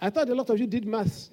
I 0.00 0.10
thought 0.10 0.28
a 0.30 0.34
lot 0.34 0.50
of 0.50 0.58
you 0.58 0.66
did 0.66 0.84
maths. 0.86 1.30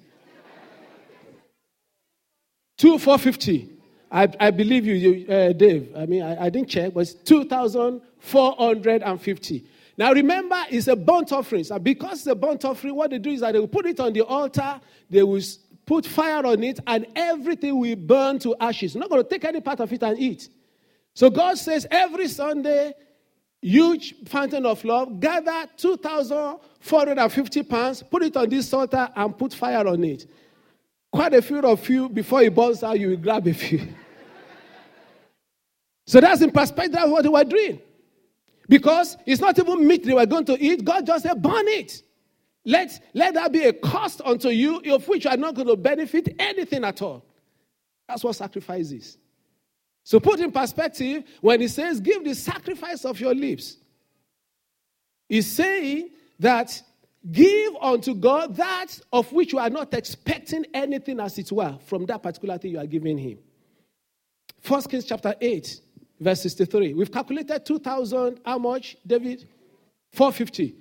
Two 2.78 2.98
four 2.98 3.18
fifty. 3.18 3.70
I, 4.10 4.28
I 4.40 4.50
believe 4.50 4.86
you, 4.86 4.94
you 4.94 5.32
uh, 5.32 5.52
Dave. 5.52 5.92
I 5.94 6.06
mean, 6.06 6.22
I, 6.22 6.46
I 6.46 6.48
didn't 6.48 6.70
check, 6.70 6.94
but 6.94 7.00
it's 7.00 7.12
two 7.12 7.44
thousand 7.44 8.00
four 8.20 8.54
hundred 8.56 9.02
and 9.02 9.20
fifty. 9.20 9.66
Now 9.98 10.12
remember, 10.12 10.56
it's 10.70 10.86
a 10.86 10.94
burnt 10.94 11.32
offering. 11.32 11.64
So 11.64 11.78
because 11.80 12.18
it's 12.18 12.26
a 12.28 12.34
burnt 12.36 12.64
offering, 12.64 12.94
what 12.94 13.10
they 13.10 13.18
do 13.18 13.30
is 13.30 13.40
that 13.40 13.52
they 13.52 13.58
will 13.58 13.66
put 13.66 13.84
it 13.84 13.98
on 13.98 14.12
the 14.12 14.24
altar. 14.24 14.80
They 15.10 15.24
will 15.24 15.42
put 15.84 16.06
fire 16.06 16.46
on 16.46 16.62
it, 16.62 16.78
and 16.86 17.06
everything 17.16 17.78
will 17.80 17.96
burn 17.96 18.38
to 18.40 18.54
ashes. 18.60 18.94
You're 18.94 19.00
not 19.00 19.10
going 19.10 19.24
to 19.24 19.28
take 19.28 19.44
any 19.44 19.60
part 19.60 19.80
of 19.80 19.92
it 19.92 20.02
and 20.04 20.16
eat. 20.18 20.48
So 21.14 21.30
God 21.30 21.58
says 21.58 21.84
every 21.90 22.28
Sunday, 22.28 22.92
huge 23.60 24.14
fountain 24.26 24.64
of 24.66 24.84
love, 24.84 25.18
gather 25.18 25.66
2,450 25.76 27.62
pounds, 27.64 28.04
put 28.04 28.22
it 28.22 28.36
on 28.36 28.48
this 28.48 28.72
altar, 28.72 29.08
and 29.16 29.36
put 29.36 29.52
fire 29.52 29.84
on 29.88 30.04
it. 30.04 30.26
Quite 31.10 31.34
a 31.34 31.42
few 31.42 31.60
of 31.60 31.88
you, 31.88 32.08
before 32.08 32.42
it 32.42 32.54
burns 32.54 32.82
out, 32.82 32.98
you 32.98 33.10
will 33.10 33.16
grab 33.16 33.46
a 33.46 33.54
few. 33.54 33.80
so 36.06 36.20
that's 36.20 36.42
in 36.42 36.50
perspective 36.50 37.00
of 37.00 37.10
what 37.10 37.22
they 37.22 37.28
were 37.28 37.44
doing. 37.44 37.80
Because 38.68 39.16
it's 39.24 39.40
not 39.40 39.58
even 39.58 39.86
meat 39.86 40.04
they 40.04 40.12
were 40.12 40.26
going 40.26 40.44
to 40.44 40.62
eat. 40.62 40.84
God 40.84 41.06
just 41.06 41.24
said, 41.24 41.40
burn 41.40 41.66
it. 41.68 42.02
Let, 42.64 43.02
let 43.14 43.32
that 43.34 43.50
be 43.50 43.64
a 43.64 43.72
cost 43.72 44.20
unto 44.22 44.50
you, 44.50 44.80
of 44.92 45.08
which 45.08 45.24
you 45.24 45.30
are 45.30 45.38
not 45.38 45.54
going 45.54 45.68
to 45.68 45.76
benefit 45.76 46.34
anything 46.38 46.84
at 46.84 47.00
all. 47.00 47.24
That's 48.06 48.22
what 48.22 48.36
sacrifice 48.36 48.90
is. 48.90 49.16
So 50.04 50.20
put 50.20 50.40
in 50.40 50.52
perspective, 50.52 51.24
when 51.40 51.60
he 51.60 51.68
says, 51.68 52.00
give 52.00 52.24
the 52.24 52.34
sacrifice 52.34 53.06
of 53.06 53.20
your 53.20 53.34
lips, 53.34 53.78
he's 55.28 55.50
saying 55.50 56.10
that 56.38 56.82
Give 57.30 57.76
unto 57.80 58.14
God 58.14 58.56
that 58.56 58.86
of 59.12 59.32
which 59.32 59.52
you 59.52 59.58
are 59.58 59.70
not 59.70 59.92
expecting 59.92 60.64
anything, 60.72 61.20
as 61.20 61.38
it 61.38 61.50
were, 61.50 61.76
from 61.86 62.06
that 62.06 62.22
particular 62.22 62.58
thing 62.58 62.72
you 62.72 62.78
are 62.78 62.86
giving 62.86 63.18
Him. 63.18 63.38
First 64.60 64.88
Kings 64.88 65.04
chapter 65.04 65.34
8, 65.40 65.80
verse 66.20 66.42
63. 66.42 66.94
We've 66.94 67.12
calculated 67.12 67.64
2,000, 67.64 68.40
how 68.44 68.58
much, 68.58 68.96
David? 69.06 69.48
450. 70.12 70.74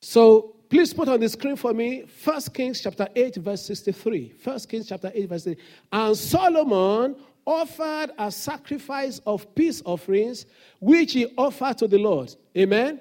So 0.00 0.56
please 0.68 0.92
put 0.94 1.08
on 1.08 1.20
the 1.20 1.28
screen 1.28 1.56
for 1.56 1.72
me 1.72 2.04
First 2.06 2.54
Kings 2.54 2.80
chapter 2.80 3.08
8, 3.14 3.36
verse 3.36 3.66
63. 3.66 4.30
First 4.30 4.68
Kings 4.68 4.88
chapter 4.88 5.10
8, 5.14 5.28
verse 5.28 5.44
63. 5.44 5.64
And 5.92 6.16
Solomon 6.16 7.16
offered 7.44 8.10
a 8.18 8.30
sacrifice 8.30 9.20
of 9.26 9.54
peace 9.54 9.82
offerings, 9.84 10.46
which 10.80 11.12
he 11.12 11.26
offered 11.36 11.78
to 11.78 11.88
the 11.88 11.98
Lord. 11.98 12.34
Amen. 12.56 13.00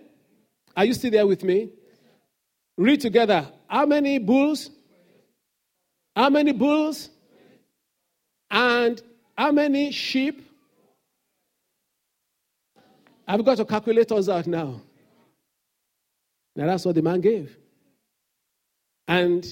Are 0.75 0.85
you 0.85 0.93
still 0.93 1.11
there 1.11 1.27
with 1.27 1.43
me? 1.43 1.69
Read 2.77 3.01
together. 3.01 3.47
How 3.67 3.85
many 3.85 4.19
bulls? 4.19 4.69
How 6.15 6.29
many 6.29 6.51
bulls? 6.51 7.09
And 8.49 9.01
how 9.37 9.51
many 9.51 9.91
sheep? 9.91 10.43
I've 13.27 13.43
got 13.43 13.57
to 13.57 13.65
calculate 13.65 14.11
us 14.11 14.29
out 14.29 14.47
now. 14.47 14.81
Now 16.55 16.67
that's 16.67 16.85
what 16.85 16.95
the 16.95 17.01
man 17.01 17.19
gave. 17.19 17.57
And 19.07 19.45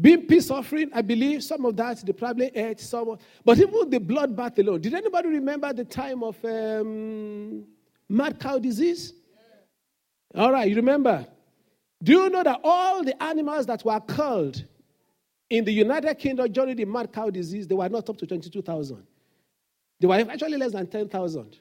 being 0.00 0.26
peace 0.26 0.50
offering, 0.50 0.90
I 0.94 1.02
believe 1.02 1.44
some 1.44 1.64
of 1.66 1.76
that 1.76 2.04
they 2.04 2.12
probably 2.12 2.46
ate 2.46 2.80
some, 2.80 3.18
but 3.44 3.58
even 3.58 3.90
the 3.90 3.98
bloodbath 4.00 4.58
alone. 4.58 4.80
Did 4.80 4.94
anybody 4.94 5.28
remember 5.28 5.72
the 5.72 5.84
time 5.84 6.22
of 6.22 6.42
um, 6.44 7.64
mad 8.08 8.40
cow 8.40 8.58
disease? 8.58 9.12
All 10.34 10.50
right, 10.50 10.68
you 10.68 10.76
remember? 10.76 11.26
Do 12.02 12.12
you 12.12 12.30
know 12.30 12.42
that 12.42 12.60
all 12.64 13.04
the 13.04 13.20
animals 13.22 13.66
that 13.66 13.84
were 13.84 14.00
culled 14.00 14.64
in 15.48 15.64
the 15.64 15.72
United 15.72 16.14
Kingdom 16.16 16.50
during 16.50 16.74
the 16.76 16.84
mad 16.84 17.12
cow 17.12 17.30
disease, 17.30 17.68
they 17.68 17.74
were 17.74 17.88
not 17.88 18.08
up 18.08 18.16
to 18.16 18.26
22,000. 18.26 19.06
They 20.00 20.06
were 20.06 20.14
actually 20.14 20.56
less 20.56 20.72
than 20.72 20.86
10,000. 20.86 21.58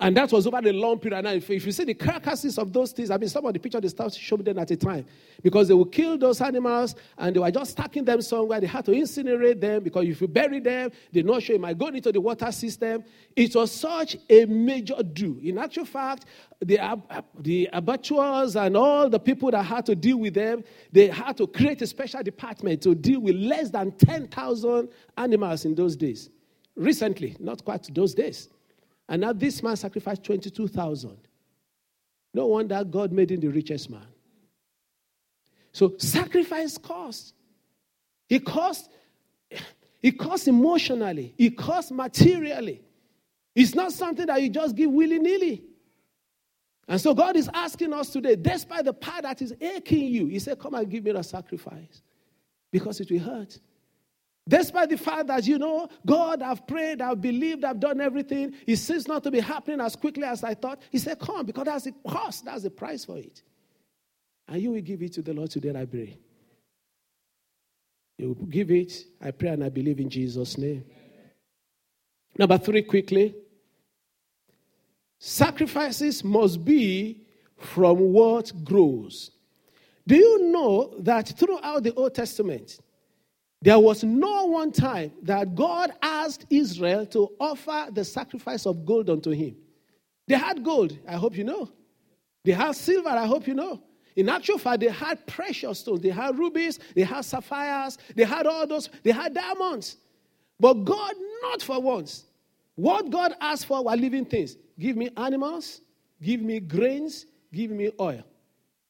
And 0.00 0.16
that 0.16 0.30
was 0.30 0.46
over 0.46 0.60
the 0.60 0.72
long 0.72 1.00
period. 1.00 1.24
Now, 1.24 1.32
if, 1.32 1.50
if, 1.50 1.66
you 1.66 1.72
see 1.72 1.82
the 1.82 1.94
carcasses 1.94 2.56
of 2.56 2.72
those 2.72 2.92
things, 2.92 3.10
I 3.10 3.16
mean, 3.16 3.28
some 3.28 3.44
of 3.44 3.52
the 3.52 3.58
pictures 3.58 3.80
they 3.80 3.88
start 3.88 4.14
showing 4.14 4.44
them 4.44 4.56
at 4.60 4.70
a 4.70 4.76
time 4.76 5.04
because 5.42 5.66
they 5.66 5.74
would 5.74 5.90
kill 5.90 6.16
those 6.16 6.40
animals 6.40 6.94
and 7.16 7.34
they 7.34 7.40
were 7.40 7.50
just 7.50 7.72
stacking 7.72 8.04
them 8.04 8.22
somewhere. 8.22 8.60
They 8.60 8.68
had 8.68 8.84
to 8.84 8.92
incinerate 8.92 9.60
them 9.60 9.82
because 9.82 10.06
if 10.06 10.20
you 10.20 10.28
bury 10.28 10.60
them, 10.60 10.92
they're 11.12 11.24
not 11.24 11.42
sure 11.42 11.56
it 11.56 11.60
might 11.60 11.76
go 11.76 11.88
into 11.88 12.12
the 12.12 12.20
water 12.20 12.52
system. 12.52 13.02
It 13.34 13.56
was 13.56 13.72
such 13.72 14.16
a 14.30 14.44
major 14.44 15.02
do. 15.02 15.40
In 15.42 15.58
actual 15.58 15.84
fact, 15.84 16.26
the, 16.60 16.78
the 17.40 17.68
abattoirs 17.72 18.54
and 18.54 18.76
all 18.76 19.10
the 19.10 19.18
people 19.18 19.50
that 19.50 19.64
had 19.64 19.84
to 19.86 19.96
deal 19.96 20.18
with 20.18 20.34
them, 20.34 20.62
they 20.92 21.08
had 21.08 21.36
to 21.38 21.48
create 21.48 21.82
a 21.82 21.88
special 21.88 22.22
department 22.22 22.82
to 22.82 22.94
deal 22.94 23.18
with 23.18 23.34
less 23.34 23.70
than 23.70 23.90
10,000 23.90 24.88
animals 25.16 25.64
in 25.64 25.74
those 25.74 25.96
days. 25.96 26.30
Recently, 26.76 27.34
not 27.40 27.64
quite 27.64 27.92
those 27.92 28.14
days. 28.14 28.48
And 29.08 29.22
now 29.22 29.32
this 29.32 29.62
man 29.62 29.76
sacrificed 29.76 30.24
22,000. 30.24 31.16
No 32.34 32.46
wonder 32.46 32.84
God 32.84 33.12
made 33.12 33.30
him 33.30 33.40
the 33.40 33.48
richest 33.48 33.88
man. 33.88 34.06
So 35.72 35.94
sacrifice 35.98 36.76
cost. 36.76 37.34
It 38.28 38.44
costs, 38.44 38.88
it 40.02 40.18
costs 40.18 40.46
emotionally, 40.46 41.34
it 41.38 41.56
costs 41.56 41.90
materially. 41.90 42.82
It's 43.54 43.74
not 43.74 43.92
something 43.92 44.26
that 44.26 44.42
you 44.42 44.50
just 44.50 44.76
give 44.76 44.90
willy-nilly. 44.90 45.64
And 46.86 47.00
so 47.00 47.14
God 47.14 47.36
is 47.36 47.50
asking 47.52 47.92
us 47.92 48.10
today, 48.10 48.36
despite 48.36 48.84
the 48.84 48.92
part 48.92 49.22
that 49.22 49.42
is 49.42 49.54
aching 49.60 50.06
you, 50.06 50.26
He 50.26 50.38
said, 50.38 50.58
Come 50.58 50.74
and 50.74 50.88
give 50.88 51.04
me 51.04 51.12
the 51.12 51.22
sacrifice. 51.22 52.02
Because 52.70 53.00
it 53.00 53.10
will 53.10 53.18
hurt. 53.18 53.58
Despite 54.48 54.88
the 54.88 54.96
fact 54.96 55.26
that, 55.26 55.46
you 55.46 55.58
know, 55.58 55.88
God, 56.06 56.40
I've 56.40 56.66
prayed, 56.66 57.02
I've 57.02 57.20
believed, 57.20 57.64
I've 57.64 57.78
done 57.78 58.00
everything, 58.00 58.54
it 58.66 58.76
seems 58.76 59.06
not 59.06 59.22
to 59.24 59.30
be 59.30 59.40
happening 59.40 59.80
as 59.80 59.94
quickly 59.94 60.24
as 60.24 60.42
I 60.42 60.54
thought. 60.54 60.80
He 60.90 60.96
said, 60.98 61.18
Come, 61.18 61.44
because 61.44 61.66
that's 61.66 61.84
the 61.84 61.94
cost, 62.08 62.46
that's 62.46 62.62
the 62.62 62.70
price 62.70 63.04
for 63.04 63.18
it. 63.18 63.42
And 64.48 64.62
you 64.62 64.70
will 64.70 64.80
give 64.80 65.02
it 65.02 65.12
to 65.14 65.22
the 65.22 65.34
Lord 65.34 65.50
today, 65.50 65.78
I 65.78 65.84
pray. 65.84 66.16
You 68.16 68.28
will 68.28 68.46
give 68.46 68.70
it, 68.70 69.04
I 69.20 69.32
pray 69.32 69.50
and 69.50 69.62
I 69.62 69.68
believe 69.68 70.00
in 70.00 70.08
Jesus' 70.08 70.56
name. 70.56 70.84
Number 72.38 72.56
three, 72.56 72.82
quickly. 72.82 73.34
Sacrifices 75.18 76.24
must 76.24 76.64
be 76.64 77.26
from 77.58 77.98
what 77.98 78.52
grows. 78.64 79.30
Do 80.06 80.16
you 80.16 80.50
know 80.50 80.94
that 81.00 81.28
throughout 81.36 81.82
the 81.82 81.92
Old 81.94 82.14
Testament, 82.14 82.78
There 83.60 83.78
was 83.78 84.04
no 84.04 84.46
one 84.46 84.70
time 84.70 85.12
that 85.22 85.54
God 85.54 85.92
asked 86.00 86.46
Israel 86.48 87.04
to 87.06 87.32
offer 87.40 87.88
the 87.90 88.04
sacrifice 88.04 88.66
of 88.66 88.86
gold 88.86 89.10
unto 89.10 89.30
him. 89.30 89.56
They 90.28 90.36
had 90.36 90.62
gold, 90.62 90.96
I 91.08 91.16
hope 91.16 91.36
you 91.36 91.44
know. 91.44 91.68
They 92.44 92.52
had 92.52 92.76
silver, 92.76 93.08
I 93.08 93.26
hope 93.26 93.46
you 93.48 93.54
know. 93.54 93.82
In 94.14 94.28
actual 94.28 94.58
fact, 94.58 94.80
they 94.80 94.88
had 94.88 95.26
precious 95.26 95.80
stones. 95.80 96.00
They 96.00 96.10
had 96.10 96.38
rubies, 96.38 96.78
they 96.94 97.02
had 97.02 97.24
sapphires, 97.24 97.98
they 98.14 98.24
had 98.24 98.46
all 98.46 98.66
those, 98.66 98.88
they 99.02 99.12
had 99.12 99.34
diamonds. 99.34 99.96
But 100.60 100.74
God, 100.84 101.14
not 101.42 101.62
for 101.62 101.80
once. 101.80 102.24
What 102.74 103.10
God 103.10 103.34
asked 103.40 103.66
for 103.66 103.84
were 103.84 103.96
living 103.96 104.24
things. 104.24 104.56
Give 104.78 104.96
me 104.96 105.10
animals, 105.16 105.80
give 106.22 106.40
me 106.40 106.60
grains, 106.60 107.26
give 107.52 107.70
me 107.70 107.90
oil. 108.00 108.22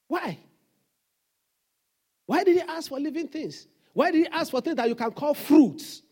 Why? 0.08 0.38
Why 2.26 2.44
did 2.44 2.56
he 2.56 2.62
ask 2.62 2.90
for 2.90 3.00
living 3.00 3.28
things? 3.28 3.66
Why 3.98 4.12
did 4.12 4.18
he 4.18 4.26
ask 4.28 4.52
for 4.52 4.60
things 4.60 4.76
that 4.76 4.88
you 4.88 4.94
can 4.94 5.10
call 5.10 5.34
fruits? 5.34 6.02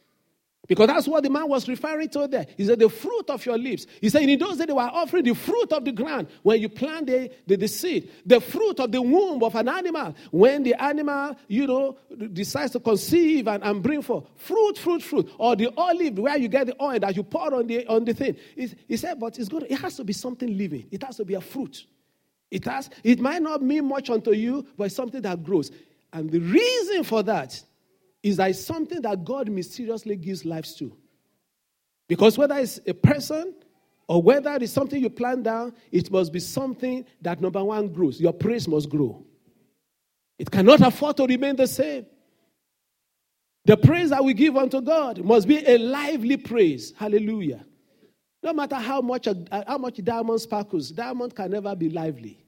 Because 0.66 0.88
that's 0.88 1.07
what 1.07 1.23
the 1.23 1.31
man 1.31 1.49
was 1.49 1.69
referring 1.69 2.09
to 2.09 2.26
there. 2.26 2.45
He 2.57 2.64
said, 2.64 2.81
The 2.81 2.88
fruit 2.88 3.31
of 3.31 3.47
your 3.47 3.57
lips. 3.57 3.87
He 4.00 4.09
said, 4.09 4.23
In 4.23 4.40
those 4.40 4.57
days, 4.57 4.66
they 4.66 4.73
were 4.73 4.81
offering 4.81 5.23
the 5.23 5.37
fruit 5.37 5.73
of 5.73 5.85
the 5.85 5.93
ground 5.93 6.26
when 6.43 6.61
you 6.61 6.69
plant 6.69 7.07
the, 7.07 7.31
the, 7.47 7.55
the, 7.55 7.69
seed, 7.69 8.11
the 8.26 8.40
fruit 8.40 8.81
of 8.81 8.90
the 8.90 9.00
womb 9.00 9.40
of 9.45 9.55
an 9.55 9.69
animal 9.69 10.16
when 10.33 10.64
the 10.64 10.75
animal, 10.83 11.37
you 11.47 11.69
know, 11.69 11.97
decides 12.33 12.73
to 12.73 12.81
conceive 12.81 13.47
and, 13.47 13.62
and 13.62 13.85
bring 13.85 14.02
forth 14.02 14.25
fruit, 14.35 14.76
fruit, 14.78 15.00
fruit. 15.00 15.31
Or 15.38 15.55
the 15.55 15.73
olive 15.76 16.19
where 16.19 16.37
you 16.38 16.49
get 16.49 16.66
the 16.66 16.83
oil 16.83 16.99
that 16.99 17.14
you 17.14 17.23
pour 17.23 17.55
on 17.55 17.69
the, 17.69 17.87
on 17.87 18.05
the 18.05 18.14
thing. 18.14 18.35
He, 18.57 18.75
he 18.88 18.97
said, 18.97 19.21
But 19.21 19.38
it's 19.38 19.49
good. 19.49 19.64
It 19.71 19.78
has 19.78 19.95
to 19.99 20.02
be 20.02 20.12
something 20.12 20.59
living, 20.59 20.88
it 20.90 21.05
has 21.05 21.19
to 21.19 21.25
be 21.25 21.35
a 21.35 21.40
fruit. 21.40 21.87
It, 22.50 22.64
has, 22.64 22.90
it 23.05 23.21
might 23.21 23.43
not 23.43 23.62
mean 23.62 23.85
much 23.85 24.11
unto 24.11 24.33
you, 24.33 24.66
but 24.76 24.85
it's 24.85 24.97
something 24.97 25.23
that 25.23 25.45
grows. 25.45 25.71
And 26.12 26.31
the 26.31 26.40
reason 26.40 27.05
for 27.05 27.23
that 27.23 27.62
is 28.26 28.38
that 28.38 28.50
it's 28.50 28.64
something 28.64 29.00
that 29.02 29.25
God 29.25 29.49
mysteriously 29.49 30.16
gives 30.16 30.45
lives 30.45 30.75
to. 30.75 30.92
Because 32.09 32.37
whether 32.37 32.56
it's 32.59 32.80
a 32.85 32.92
person 32.92 33.54
or 34.09 34.21
whether 34.21 34.52
it's 34.61 34.73
something 34.73 35.00
you 35.00 35.11
plant 35.11 35.45
down, 35.45 35.73
it 35.92 36.11
must 36.11 36.33
be 36.33 36.40
something 36.40 37.04
that 37.23 37.40
number 37.40 37.62
one 37.62 37.87
grows. 37.87 38.21
Your 38.21 38.33
praise 38.33 38.66
must 38.66 38.88
grow. 38.88 39.25
It 40.40 40.50
cannot 40.50 40.80
afford 40.80 41.18
to 41.18 41.26
remain 41.26 41.54
the 41.54 41.68
same. 41.68 42.04
The 43.64 43.76
praise 43.76 44.11
that 44.11 44.25
we 44.25 44.35
give 44.35 44.56
unto 44.56 44.80
God 44.80 45.25
must 45.25 45.47
be 45.47 45.64
a 45.64 45.78
lively 45.78 46.37
praise. 46.37 46.95
Hallelujah. 46.97 47.64
No 48.42 48.52
matter 48.52 48.76
how 48.76 49.02
much, 49.02 49.28
how 49.52 49.78
much 49.78 50.02
diamond 50.02 50.40
sparkles, 50.40 50.90
diamond 50.90 51.33
can 51.33 51.52
never 51.52 51.76
be 51.76 51.90
lively. 51.90 52.45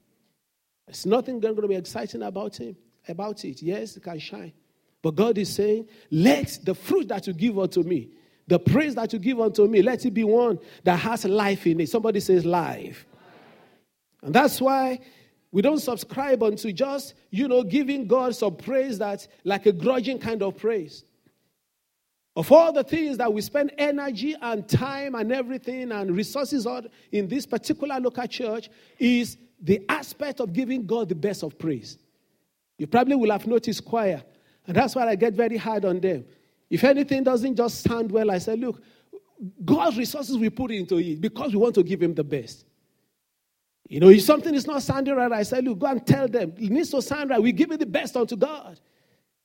There's 0.85 1.05
nothing 1.05 1.39
going 1.39 1.55
to 1.55 1.67
be 1.69 1.75
exciting 1.75 2.23
about 2.23 2.57
him, 2.57 2.75
about 3.07 3.45
it. 3.45 3.61
Yes, 3.61 3.95
it 3.95 4.03
can 4.03 4.19
shine. 4.19 4.51
But 5.01 5.15
God 5.15 5.37
is 5.37 5.53
saying, 5.53 5.87
let 6.11 6.59
the 6.63 6.75
fruit 6.75 7.07
that 7.07 7.27
you 7.27 7.33
give 7.33 7.57
unto 7.57 7.83
me, 7.83 8.09
the 8.47 8.59
praise 8.59 8.95
that 8.95 9.13
you 9.13 9.19
give 9.19 9.39
unto 9.39 9.67
me, 9.67 9.81
let 9.81 10.05
it 10.05 10.11
be 10.11 10.23
one 10.23 10.59
that 10.83 10.97
has 10.97 11.23
life 11.25 11.65
in 11.67 11.79
it. 11.79 11.89
Somebody 11.89 12.19
says 12.19 12.45
life. 12.45 13.05
And 14.21 14.33
that's 14.33 14.59
why 14.59 14.99
we 15.51 15.61
don't 15.61 15.79
subscribe 15.79 16.43
unto 16.43 16.71
just, 16.71 17.13
you 17.29 17.47
know, 17.47 17.63
giving 17.63 18.07
God 18.07 18.35
some 18.35 18.55
praise 18.55 18.97
that's 18.97 19.27
like 19.43 19.65
a 19.65 19.71
grudging 19.71 20.19
kind 20.19 20.43
of 20.43 20.57
praise. 20.57 21.03
Of 22.35 22.51
all 22.51 22.71
the 22.71 22.83
things 22.83 23.17
that 23.17 23.33
we 23.33 23.41
spend 23.41 23.71
energy 23.77 24.35
and 24.41 24.67
time 24.67 25.15
and 25.15 25.31
everything 25.31 25.91
and 25.91 26.15
resources 26.15 26.65
on 26.65 26.87
in 27.11 27.27
this 27.27 27.45
particular 27.45 27.99
local 27.99 28.27
church 28.27 28.69
is 28.97 29.37
the 29.61 29.83
aspect 29.89 30.39
of 30.39 30.53
giving 30.53 30.85
God 30.85 31.09
the 31.09 31.15
best 31.15 31.43
of 31.43 31.57
praise. 31.57 31.97
You 32.77 32.87
probably 32.87 33.15
will 33.15 33.31
have 33.31 33.45
noticed 33.45 33.83
choir. 33.83 34.23
And 34.69 34.75
that's 34.75 34.93
why 34.93 35.07
I 35.07 35.15
get 35.15 35.33
very 35.33 35.57
hard 35.57 35.83
on 35.83 35.99
them. 35.99 36.25
If 36.69 36.83
anything 36.83 37.23
doesn't 37.23 37.55
just 37.55 37.81
sound 37.81 38.11
well, 38.11 38.29
I 38.29 38.37
say, 38.37 38.55
look, 38.55 38.83
God's 39.65 39.97
resources 39.97 40.37
we 40.37 40.51
put 40.51 40.69
into 40.69 40.99
it 40.99 41.19
because 41.19 41.53
we 41.53 41.57
want 41.57 41.73
to 41.73 41.81
give 41.81 42.03
Him 42.03 42.13
the 42.13 42.23
best. 42.23 42.65
You 43.87 43.99
know, 43.99 44.09
if 44.09 44.21
something 44.21 44.53
is 44.53 44.67
not 44.67 44.83
sounding 44.83 45.15
right, 45.15 45.31
I 45.31 45.41
say, 45.41 45.61
look, 45.61 45.79
go 45.79 45.87
and 45.87 46.05
tell 46.05 46.27
them. 46.27 46.53
It 46.55 46.69
needs 46.69 46.91
to 46.91 47.01
sound 47.01 47.31
right. 47.31 47.41
We 47.41 47.51
give 47.51 47.71
it 47.71 47.79
the 47.79 47.87
best 47.87 48.15
unto 48.15 48.35
God. 48.35 48.79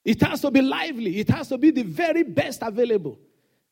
It 0.04 0.20
has 0.20 0.42
to 0.42 0.50
be 0.50 0.60
lively. 0.60 1.18
It 1.20 1.30
has 1.30 1.48
to 1.48 1.56
be 1.56 1.70
the 1.70 1.84
very 1.84 2.22
best 2.22 2.60
available. 2.60 3.18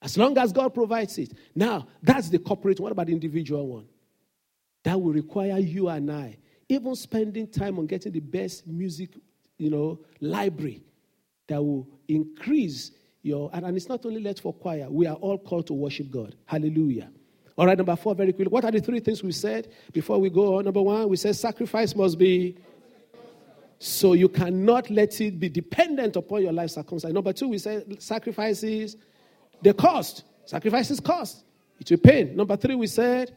As 0.01 0.17
long 0.17 0.39
as 0.39 0.55
God 0.55 0.73
provides 0.73 1.19
it. 1.19 1.35
Now, 1.55 1.87
that's 2.03 2.31
the 2.31 2.39
corporate. 2.39 2.81
What 2.81 2.93
about 2.93 3.09
the 3.09 3.13
individual 3.13 3.67
one? 3.67 3.85
That 4.85 4.99
will 4.99 5.13
require 5.13 5.59
you 5.59 5.91
and 5.91 6.11
I, 6.11 6.39
even 6.71 6.95
spending 6.95 7.47
time 7.47 7.79
on 7.79 7.85
getting 7.85 8.13
the 8.13 8.21
best 8.21 8.67
music, 8.67 9.11
you 9.59 9.69
know, 9.69 10.01
library 10.19 10.83
that 11.49 11.63
will 11.63 11.89
increase 12.09 12.93
your, 13.23 13.51
and, 13.53 13.65
and 13.65 13.77
it's 13.77 13.89
not 13.89 14.05
only 14.05 14.21
led 14.21 14.39
for 14.39 14.53
choir, 14.53 14.89
we 14.91 15.07
are 15.07 15.17
all 15.17 15.39
called 15.39 15.67
to 15.69 15.75
worship 15.75 16.11
God. 16.11 16.35
Hallelujah. 16.47 17.11
All 17.57 17.67
right, 17.67 17.77
number 17.77 17.95
four, 17.97 18.15
very 18.15 18.33
quickly. 18.33 18.51
What 18.51 18.65
are 18.65 18.71
the 18.71 18.81
three 18.81 19.01
things 19.01 19.23
we 19.23 19.33
said 19.33 19.71
before 19.93 20.19
we 20.19 20.31
go 20.31 20.57
on? 20.57 20.65
Number 20.65 20.83
one, 20.83 21.09
we 21.09 21.17
said 21.17 21.37
sacrifice 21.37 21.95
must 21.95 22.19
be. 22.19 22.57
So 23.79 24.13
you 24.13 24.29
cannot 24.29 24.91
let 24.91 25.21
it 25.21 25.41
be 25.41 25.49
dependent 25.49 26.17
upon 26.17 26.43
your 26.43 26.53
life 26.53 26.71
circumstance. 26.71 27.13
Number 27.13 27.33
two, 27.33 27.49
we 27.49 27.59
said 27.59 28.01
sacrifices 28.01 28.97
the 29.61 29.75
cost. 29.75 30.25
Sacrifices 30.47 31.01
cost. 31.01 31.45
It 31.81 31.91
will 31.91 31.99
pain. 31.99 32.37
Number 32.37 32.57
three, 32.57 32.77
we 32.77 32.87
said 32.87 33.35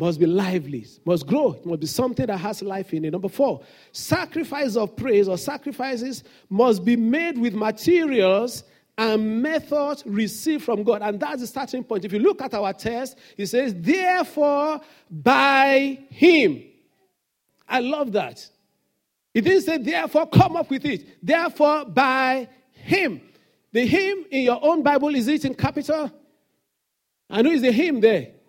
must 0.00 0.18
be 0.18 0.24
lively, 0.24 0.86
must 1.04 1.26
grow. 1.26 1.52
It 1.52 1.66
must 1.66 1.80
be 1.80 1.86
something 1.86 2.24
that 2.24 2.38
has 2.38 2.62
life 2.62 2.94
in 2.94 3.04
it. 3.04 3.10
Number 3.10 3.28
four, 3.28 3.60
sacrifice 3.92 4.74
of 4.74 4.96
praise 4.96 5.28
or 5.28 5.36
sacrifices 5.36 6.24
must 6.48 6.86
be 6.86 6.96
made 6.96 7.36
with 7.36 7.52
materials 7.52 8.64
and 8.96 9.42
methods 9.42 10.02
received 10.06 10.64
from 10.64 10.84
God. 10.84 11.02
And 11.02 11.20
that's 11.20 11.42
the 11.42 11.46
starting 11.46 11.84
point. 11.84 12.06
If 12.06 12.14
you 12.14 12.18
look 12.18 12.40
at 12.40 12.54
our 12.54 12.72
text, 12.72 13.18
it 13.36 13.44
says, 13.48 13.74
therefore, 13.76 14.80
by 15.10 15.98
him. 16.08 16.62
I 17.68 17.80
love 17.80 18.12
that. 18.12 18.48
It 19.34 19.42
didn't 19.42 19.64
say, 19.64 19.76
therefore, 19.76 20.28
come 20.28 20.56
up 20.56 20.70
with 20.70 20.86
it. 20.86 21.22
Therefore, 21.22 21.84
by 21.84 22.48
him. 22.72 23.20
The 23.70 23.84
him 23.84 24.24
in 24.30 24.44
your 24.44 24.58
own 24.64 24.82
Bible, 24.82 25.14
is 25.14 25.28
it 25.28 25.44
in 25.44 25.54
capital? 25.54 26.10
I 27.28 27.42
know 27.42 27.50
it's 27.50 27.60
the 27.60 27.70
him 27.70 28.00
there. 28.00 28.39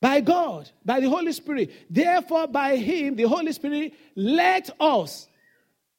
By 0.00 0.20
God, 0.20 0.70
by 0.84 1.00
the 1.00 1.08
Holy 1.08 1.32
Spirit. 1.32 1.70
Therefore, 1.88 2.46
by 2.46 2.76
Him, 2.76 3.16
the 3.16 3.24
Holy 3.24 3.52
Spirit, 3.52 3.94
let 4.14 4.70
us, 4.78 5.28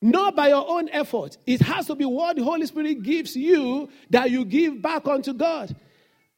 not 0.02 0.36
by 0.36 0.50
your 0.50 0.70
own 0.70 0.90
effort. 0.90 1.38
It 1.46 1.62
has 1.62 1.88
to 1.88 1.96
be 1.96 2.06
what 2.06 2.36
the 2.36 2.44
Holy 2.44 2.66
Spirit 2.68 3.02
gives 3.02 3.36
you 3.36 3.90
that 4.12 4.30
you 4.30 4.46
give 4.46 4.82
back 4.82 5.08
unto 5.08 5.34
God. 5.34 5.76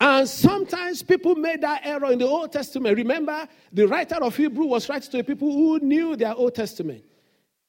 And 0.01 0.29
sometimes 0.29 1.03
people 1.03 1.35
made 1.35 1.61
that 1.61 1.81
error 1.83 2.11
in 2.11 2.19
the 2.19 2.27
Old 2.27 2.53
Testament. 2.53 2.95
Remember, 2.95 3.47
the 3.73 3.85
writer 3.85 4.15
of 4.15 4.35
Hebrew 4.35 4.65
was 4.65 4.87
writing 4.87 5.11
to 5.11 5.23
people 5.23 5.51
who 5.51 5.79
knew 5.79 6.15
their 6.15 6.33
Old 6.33 6.55
Testament. 6.55 7.03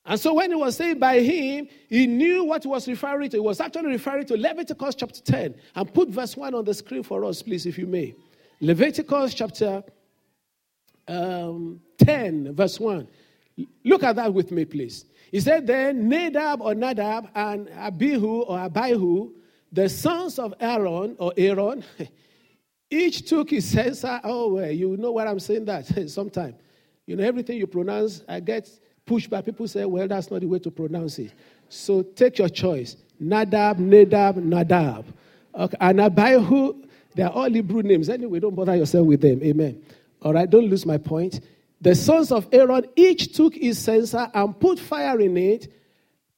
And 0.07 0.19
so 0.19 0.35
when 0.35 0.51
he 0.51 0.57
was 0.57 0.77
saying 0.77 1.01
by 1.01 1.21
him, 1.21 1.69
he 1.89 2.07
knew 2.07 2.45
what 2.45 2.63
he 2.63 2.69
was 2.69 2.87
referring 2.89 3.31
to. 3.31 3.37
He 3.37 3.41
was 3.41 3.61
actually 3.61 3.89
referring 3.89 4.27
to 4.27 4.37
Leviticus 4.37 4.95
chapter 4.95 5.21
10. 5.21 5.57
And 5.75 5.93
put 5.93 6.09
verse 6.09 6.37
1 6.37 6.55
on 6.55 6.65
the 6.65 6.73
screen 6.73 7.03
for 7.03 7.25
us, 7.25 7.43
please, 7.43 7.67
if 7.67 7.77
you 7.77 7.87
may. 7.87 8.15
Leviticus 8.61 9.35
chapter 9.35 9.83
um, 11.09 11.81
10, 11.99 12.55
verse 12.55 12.79
1. 12.79 13.09
Look 13.85 14.03
at 14.05 14.17
that 14.17 14.33
with 14.33 14.53
me, 14.53 14.65
please. 14.65 15.07
He 15.31 15.41
said, 15.41 15.67
Then 15.67 16.09
Nadab 16.09 16.61
or 16.61 16.75
Nadab 16.75 17.31
and 17.35 17.69
Abihu 17.71 18.43
or 18.43 18.59
Abihu, 18.59 19.33
the 19.73 19.89
sons 19.89 20.39
of 20.39 20.55
Aaron 20.61 21.17
or 21.19 21.33
Aaron, 21.37 21.85
each 22.91 23.29
took 23.29 23.51
his 23.51 23.69
censer. 23.71 24.21
Oh, 24.25 24.61
you 24.61 24.97
know 24.97 25.13
what 25.13 25.29
I'm 25.29 25.41
saying 25.41 25.65
that 25.67 25.87
sometime. 26.11 26.55
You 27.07 27.17
know, 27.17 27.25
everything 27.25 27.59
you 27.59 27.67
pronounce, 27.67 28.23
I 28.29 28.41
get 28.41 28.69
pushed 29.07 29.31
by 29.31 29.43
people 29.43 29.67
say, 29.67 29.85
well, 29.85 30.07
that's 30.07 30.31
not 30.31 30.41
the 30.41 30.47
way 30.47 30.59
to 30.61 30.71
pronounce 30.71 31.19
it. 31.19 31.33
So 31.69 32.03
take 32.03 32.39
your 32.39 32.49
choice. 32.49 32.97
Nadab, 33.19 33.79
Nadab, 33.79 34.37
Nadab. 34.37 35.07
Okay. 35.55 35.77
And 35.81 36.01
Abihu, 36.01 36.83
they 37.15 37.23
are 37.23 37.31
all 37.31 37.51
Hebrew 37.51 37.83
names. 37.83 38.09
Anyway, 38.09 38.41
don't 38.41 38.55
bother 38.55 38.77
yourself 38.77 39.07
with 39.07 39.21
them. 39.21 39.43
Amen. 39.43 39.83
All 40.23 40.33
right, 40.33 40.49
don't 40.49 40.69
lose 40.69 40.87
my 40.87 40.99
point. 40.99 41.41
The 41.81 41.95
sons 41.95 42.31
of 42.31 42.47
Aaron 42.53 42.87
each 42.95 43.35
took 43.35 43.55
his 43.55 43.79
censer 43.79 44.31
and 44.35 44.59
put 44.59 44.79
fire 44.79 45.19
in 45.21 45.37
it, 45.37 45.73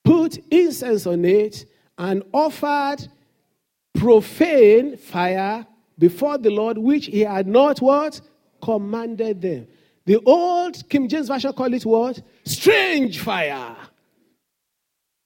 put 0.04 0.38
incense 0.50 1.06
on 1.06 1.24
it, 1.24 1.66
and 1.98 2.22
offered 2.32 3.08
profane 3.94 4.96
fire 4.96 5.66
before 5.98 6.38
the 6.38 6.50
Lord, 6.50 6.78
which 6.78 7.06
he 7.06 7.20
had 7.20 7.46
not 7.46 7.80
what? 7.80 8.20
Commanded 8.62 9.42
them. 9.42 9.66
The 10.04 10.18
old 10.24 10.88
King 10.88 11.08
James 11.08 11.28
Version 11.28 11.52
call 11.52 11.72
it 11.74 11.84
what? 11.84 12.20
Strange 12.44 13.20
fire. 13.20 13.76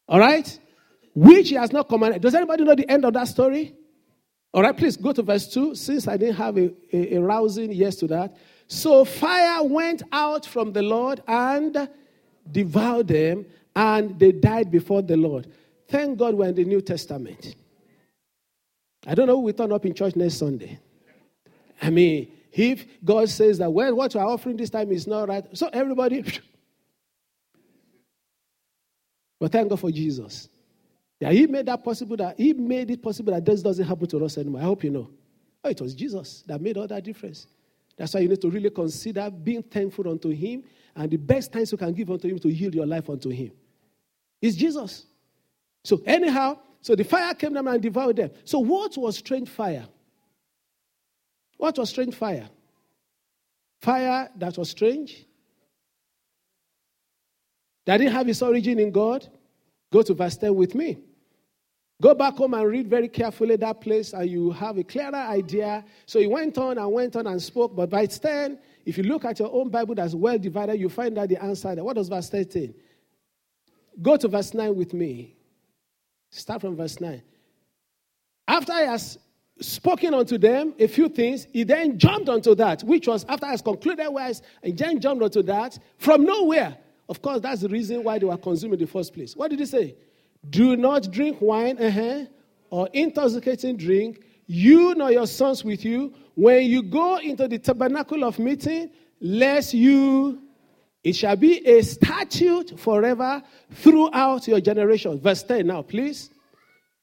All 0.08 0.18
right? 0.18 0.58
Which 1.14 1.50
he 1.50 1.54
has 1.54 1.72
not 1.72 1.88
commanded. 1.88 2.22
Does 2.22 2.34
anybody 2.34 2.64
know 2.64 2.74
the 2.74 2.90
end 2.90 3.04
of 3.04 3.12
that 3.14 3.28
story? 3.28 3.74
All 4.56 4.62
right, 4.62 4.74
please 4.74 4.96
go 4.96 5.12
to 5.12 5.20
verse 5.20 5.46
2, 5.52 5.74
since 5.74 6.08
I 6.08 6.16
didn't 6.16 6.36
have 6.36 6.56
a, 6.56 6.72
a, 6.90 7.16
a 7.16 7.20
rousing 7.20 7.70
yes 7.72 7.96
to 7.96 8.06
that. 8.06 8.38
So 8.68 9.04
fire 9.04 9.62
went 9.62 10.02
out 10.12 10.46
from 10.46 10.72
the 10.72 10.80
Lord 10.80 11.22
and 11.28 11.86
devoured 12.50 13.08
them, 13.08 13.44
and 13.76 14.18
they 14.18 14.32
died 14.32 14.70
before 14.70 15.02
the 15.02 15.18
Lord. 15.18 15.52
Thank 15.88 16.18
God 16.18 16.32
we're 16.34 16.48
in 16.48 16.54
the 16.54 16.64
New 16.64 16.80
Testament. 16.80 17.54
I 19.06 19.14
don't 19.14 19.26
know 19.26 19.36
who 19.36 19.42
will 19.42 19.52
turn 19.52 19.72
up 19.72 19.84
in 19.84 19.92
church 19.92 20.16
next 20.16 20.38
Sunday. 20.38 20.78
I 21.82 21.90
mean, 21.90 22.32
if 22.50 22.86
God 23.04 23.28
says 23.28 23.58
that, 23.58 23.70
well, 23.70 23.94
what 23.94 24.14
we're 24.14 24.24
offering 24.24 24.56
this 24.56 24.70
time 24.70 24.90
is 24.90 25.06
not 25.06 25.28
right, 25.28 25.44
so 25.52 25.68
everybody. 25.70 26.22
but 29.38 29.52
thank 29.52 29.68
God 29.68 29.80
for 29.80 29.90
Jesus. 29.90 30.48
Yeah, 31.20 31.30
He 31.32 31.46
made 31.46 31.66
that 31.66 31.84
possible. 31.84 32.16
That 32.16 32.38
He 32.38 32.52
made 32.52 32.90
it 32.90 33.02
possible 33.02 33.32
that 33.32 33.44
this 33.44 33.62
doesn't 33.62 33.86
happen 33.86 34.06
to 34.08 34.24
us 34.24 34.38
anymore. 34.38 34.60
I 34.60 34.64
hope 34.64 34.84
you 34.84 34.90
know. 34.90 35.10
Oh, 35.64 35.70
it 35.70 35.80
was 35.80 35.94
Jesus 35.94 36.44
that 36.46 36.60
made 36.60 36.76
all 36.76 36.86
that 36.86 37.04
difference. 37.04 37.46
That's 37.96 38.14
why 38.14 38.20
you 38.20 38.28
need 38.28 38.40
to 38.42 38.50
really 38.50 38.70
consider 38.70 39.30
being 39.30 39.62
thankful 39.62 40.08
unto 40.08 40.30
Him, 40.30 40.64
and 40.94 41.10
the 41.10 41.16
best 41.16 41.52
times 41.52 41.72
you 41.72 41.78
can 41.78 41.92
give 41.92 42.10
unto 42.10 42.28
Him 42.28 42.38
to 42.40 42.48
yield 42.48 42.74
your 42.74 42.86
life 42.86 43.08
unto 43.10 43.30
Him 43.30 43.52
It's 44.40 44.56
Jesus. 44.56 45.06
So 45.84 46.02
anyhow, 46.04 46.58
so 46.80 46.94
the 46.94 47.04
fire 47.04 47.34
came 47.34 47.54
down 47.54 47.68
and 47.68 47.82
devoured 47.82 48.16
them. 48.16 48.30
So 48.44 48.58
what 48.58 48.96
was 48.96 49.16
strange 49.18 49.48
fire? 49.48 49.86
What 51.56 51.78
was 51.78 51.90
strange 51.90 52.14
fire? 52.14 52.48
Fire 53.80 54.30
that 54.36 54.56
was 54.58 54.70
strange, 54.70 55.24
that 57.86 57.98
didn't 57.98 58.12
have 58.12 58.28
its 58.28 58.42
origin 58.42 58.78
in 58.78 58.90
God. 58.90 59.26
Go 59.92 60.02
to 60.02 60.14
verse 60.14 60.36
10 60.36 60.54
with 60.54 60.74
me. 60.74 60.98
Go 62.00 62.14
back 62.14 62.34
home 62.34 62.52
and 62.52 62.68
read 62.68 62.88
very 62.88 63.08
carefully 63.08 63.56
that 63.56 63.80
place, 63.80 64.12
and 64.12 64.28
you 64.28 64.50
have 64.50 64.76
a 64.76 64.84
clearer 64.84 65.14
idea. 65.14 65.82
So 66.04 66.18
he 66.18 66.26
went 66.26 66.58
on 66.58 66.76
and 66.76 66.92
went 66.92 67.16
on 67.16 67.26
and 67.26 67.40
spoke. 67.40 67.74
But 67.74 67.88
by 67.88 68.04
10, 68.04 68.58
if 68.84 68.98
you 68.98 69.04
look 69.04 69.24
at 69.24 69.38
your 69.38 69.50
own 69.52 69.70
Bible 69.70 69.94
that's 69.94 70.14
well 70.14 70.38
divided, 70.38 70.78
you 70.78 70.90
find 70.90 71.16
out 71.16 71.28
the 71.30 71.42
answer 71.42 71.74
there. 71.74 71.84
What 71.84 71.96
does 71.96 72.08
verse 72.08 72.28
13? 72.28 72.74
Go 74.02 74.18
to 74.18 74.28
verse 74.28 74.52
9 74.52 74.76
with 74.76 74.92
me. 74.92 75.36
Start 76.30 76.60
from 76.60 76.76
verse 76.76 77.00
9. 77.00 77.22
After 78.46 78.74
he 78.74 78.84
has 78.84 79.18
spoken 79.58 80.12
unto 80.12 80.36
them 80.36 80.74
a 80.78 80.86
few 80.86 81.08
things, 81.08 81.46
he 81.50 81.64
then 81.64 81.98
jumped 81.98 82.28
onto 82.28 82.54
that, 82.56 82.82
which 82.84 83.08
was 83.08 83.24
after 83.26 83.46
he 83.46 83.52
has 83.52 83.62
concluded 83.62 84.10
wise, 84.10 84.42
and 84.62 84.76
then 84.76 85.00
jumped 85.00 85.22
onto 85.22 85.42
that 85.44 85.78
from 85.96 86.24
nowhere. 86.24 86.76
Of 87.08 87.22
course, 87.22 87.40
that's 87.40 87.60
the 87.60 87.68
reason 87.68 88.02
why 88.02 88.18
they 88.18 88.26
were 88.26 88.36
consumed 88.36 88.74
in 88.74 88.80
the 88.80 88.86
first 88.86 89.14
place. 89.14 89.36
What 89.36 89.50
did 89.50 89.60
he 89.60 89.66
say? 89.66 89.94
Do 90.48 90.76
not 90.76 91.10
drink 91.10 91.40
wine 91.40 91.78
uh-huh, 91.78 92.24
or 92.70 92.88
intoxicating 92.92 93.76
drink, 93.76 94.24
you 94.46 94.94
nor 94.94 95.10
your 95.12 95.26
sons 95.26 95.64
with 95.64 95.84
you, 95.84 96.12
when 96.34 96.64
you 96.64 96.82
go 96.82 97.16
into 97.16 97.48
the 97.48 97.58
tabernacle 97.58 98.24
of 98.24 98.38
meeting, 98.38 98.90
lest 99.20 99.74
you, 99.74 100.42
it 101.02 101.14
shall 101.14 101.36
be 101.36 101.66
a 101.66 101.82
statute 101.82 102.78
forever 102.78 103.42
throughout 103.72 104.46
your 104.46 104.60
generation. 104.60 105.18
Verse 105.20 105.42
10 105.42 105.66
now, 105.66 105.82
please. 105.82 106.30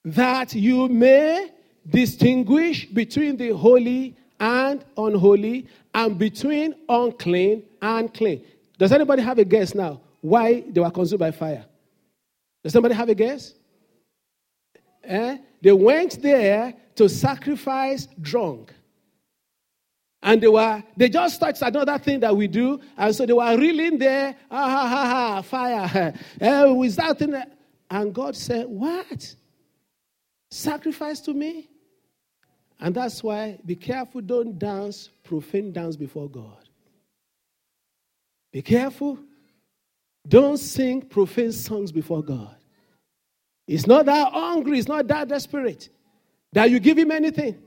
That 0.06 0.54
you 0.54 0.88
may 0.90 1.50
distinguish 1.90 2.86
between 2.86 3.38
the 3.38 3.50
holy 3.50 4.16
and 4.40 4.84
unholy, 4.98 5.68
and 5.94 6.18
between 6.18 6.76
unclean 6.90 7.64
and 7.82 8.14
clean. 8.14 8.44
Does 8.84 8.92
anybody 8.92 9.22
have 9.22 9.40
a 9.40 9.46
guess 9.46 9.74
now 9.74 10.02
why 10.20 10.62
they 10.70 10.82
were 10.82 10.92
consumed 10.92 11.22
by 11.22 11.32
fire? 11.32 11.64
Does 12.62 12.74
somebody 12.74 12.94
have 12.96 13.08
a 13.08 13.16
guess? 13.16 13.54
Eh? 15.06 15.38
They 15.62 15.72
went 15.72 16.22
there 16.22 16.74
to 16.96 17.08
sacrifice 17.08 18.10
drunk. 18.20 18.74
And 20.22 20.42
they 20.42 20.50
were, 20.50 20.84
they 20.98 21.08
just 21.08 21.40
touched 21.40 21.62
another 21.62 21.98
thing 21.98 22.20
that 22.20 22.36
we 22.36 22.50
do. 22.50 22.82
And 22.98 23.16
so 23.16 23.26
they 23.26 23.32
were 23.32 23.58
reeling 23.58 24.00
there, 24.00 24.36
ah, 24.52 24.70
ha, 24.70 24.88
ha, 24.90 25.06
ha, 25.06 25.42
fire. 25.44 26.14
eh, 26.42 26.66
with 26.66 26.98
that 26.98 27.18
thing. 27.18 27.42
And 27.90 28.14
God 28.14 28.36
said, 28.36 28.68
What? 28.68 29.34
Sacrifice 30.52 31.22
to 31.22 31.34
me? 31.34 31.70
And 32.82 32.94
that's 32.94 33.24
why 33.24 33.60
be 33.66 33.78
careful, 33.78 34.20
don't 34.20 34.60
dance 34.60 35.10
profane 35.24 35.72
dance 35.72 35.96
before 35.96 36.30
God. 36.30 36.63
Be 38.54 38.62
careful. 38.62 39.20
Don't 40.26 40.58
sing 40.58 41.02
profane 41.02 41.52
songs 41.52 41.92
before 41.92 42.24
God. 42.24 42.56
It's 43.68 43.88
not 43.88 44.06
that 44.06 44.32
hungry, 44.32 44.80
it's 44.80 44.88
not 44.88 45.08
that 45.08 45.28
desperate 45.28 45.90
that 46.54 46.70
you 46.70 46.80
give 46.80 46.98
him 46.98 47.12
anything. 47.12 47.58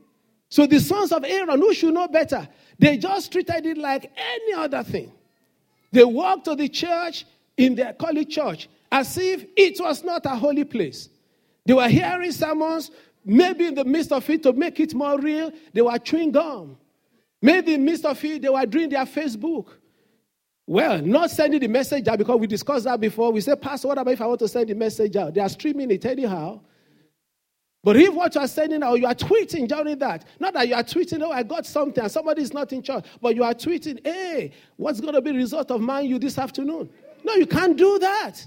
So 0.49 0.66
the 0.66 0.79
sons 0.79 1.11
of 1.11 1.25
Aaron, 1.25 1.59
who 1.59 1.75
should 1.75 1.92
know 1.92 2.07
better, 2.07 2.49
they 2.79 2.96
just 2.96 3.33
treated 3.33 3.66
it 3.66 3.77
like 3.77 4.12
any 4.16 4.53
other 4.55 4.83
thing. 4.85 5.12
They 5.90 6.05
walked 6.05 6.44
to 6.44 6.55
the 6.55 6.68
church 6.68 7.27
in 7.57 7.75
their 7.75 7.92
college 7.92 8.33
church 8.33 8.68
as 8.92 9.18
if 9.18 9.44
it 9.57 9.81
was 9.81 10.05
not 10.05 10.25
a 10.27 10.37
holy 10.37 10.64
place. 10.64 11.09
They 11.64 11.75
were 11.75 11.88
hearing 11.88 12.31
sermons, 12.31 12.92
maybe 13.25 13.66
in 13.66 13.75
the 13.75 13.85
midst 13.85 14.12
of 14.12 14.29
it 14.31 14.44
to 14.44 14.53
make 14.53 14.79
it 14.79 14.94
more 14.94 15.18
real, 15.18 15.51
they 15.72 15.83
were 15.83 15.99
chewing 15.99 16.31
gum. 16.31 16.77
Maybe 17.42 17.75
in 17.75 17.81
the 17.81 17.90
midst 17.90 18.05
of 18.05 18.25
it, 18.25 18.42
they 18.42 18.49
were 18.49 18.66
doing 18.66 18.88
their 18.88 19.05
Facebook. 19.05 19.66
Well, 20.66 21.00
not 21.00 21.31
sending 21.31 21.61
the 21.61 21.68
message 21.68 22.09
out 22.09 22.18
because 22.18 22.40
we 22.40 22.48
discussed 22.48 22.85
that 22.85 23.00
before. 23.00 23.31
We 23.31 23.40
said, 23.40 23.62
Pastor, 23.62 23.88
what 23.88 23.98
about 23.98 24.12
if 24.12 24.20
I 24.20 24.26
want 24.26 24.40
to 24.40 24.48
send 24.48 24.68
the 24.68 24.74
message 24.74 25.14
out? 25.14 25.33
They 25.35 25.40
are 25.40 25.48
streaming 25.48 25.90
it 25.92 26.05
anyhow. 26.05 26.61
But 27.85 27.96
if 27.96 28.12
what 28.12 28.35
you 28.35 28.40
are 28.40 28.48
sending 28.48 28.83
out, 28.83 28.98
you 28.98 29.07
are 29.07 29.14
tweeting 29.14 29.68
during 29.68 29.96
that, 30.00 30.24
not 30.40 30.55
that 30.55 30.66
you 30.66 30.74
are 30.74 30.83
tweeting, 30.83 31.22
oh, 31.22 31.31
I 31.31 31.44
got 31.44 31.66
something 31.66 32.02
and 32.02 32.11
somebody 32.11 32.42
is 32.42 32.52
not 32.52 32.72
in 32.72 32.83
church, 32.83 33.05
but 33.22 33.37
you 33.37 33.44
are 33.44 33.55
tweeting, 33.55 34.05
hey, 34.05 34.50
what's 34.74 35.00
going 35.00 35.14
to 35.14 35.22
be 35.22 35.31
the 35.31 35.37
result 35.37 35.70
of 35.70 35.81
Man 35.81 36.07
U 36.07 36.18
this 36.18 36.37
afternoon? 36.37 36.90
No, 37.22 37.35
you 37.35 37.46
can't 37.46 37.76
do 37.76 38.00
that. 38.00 38.44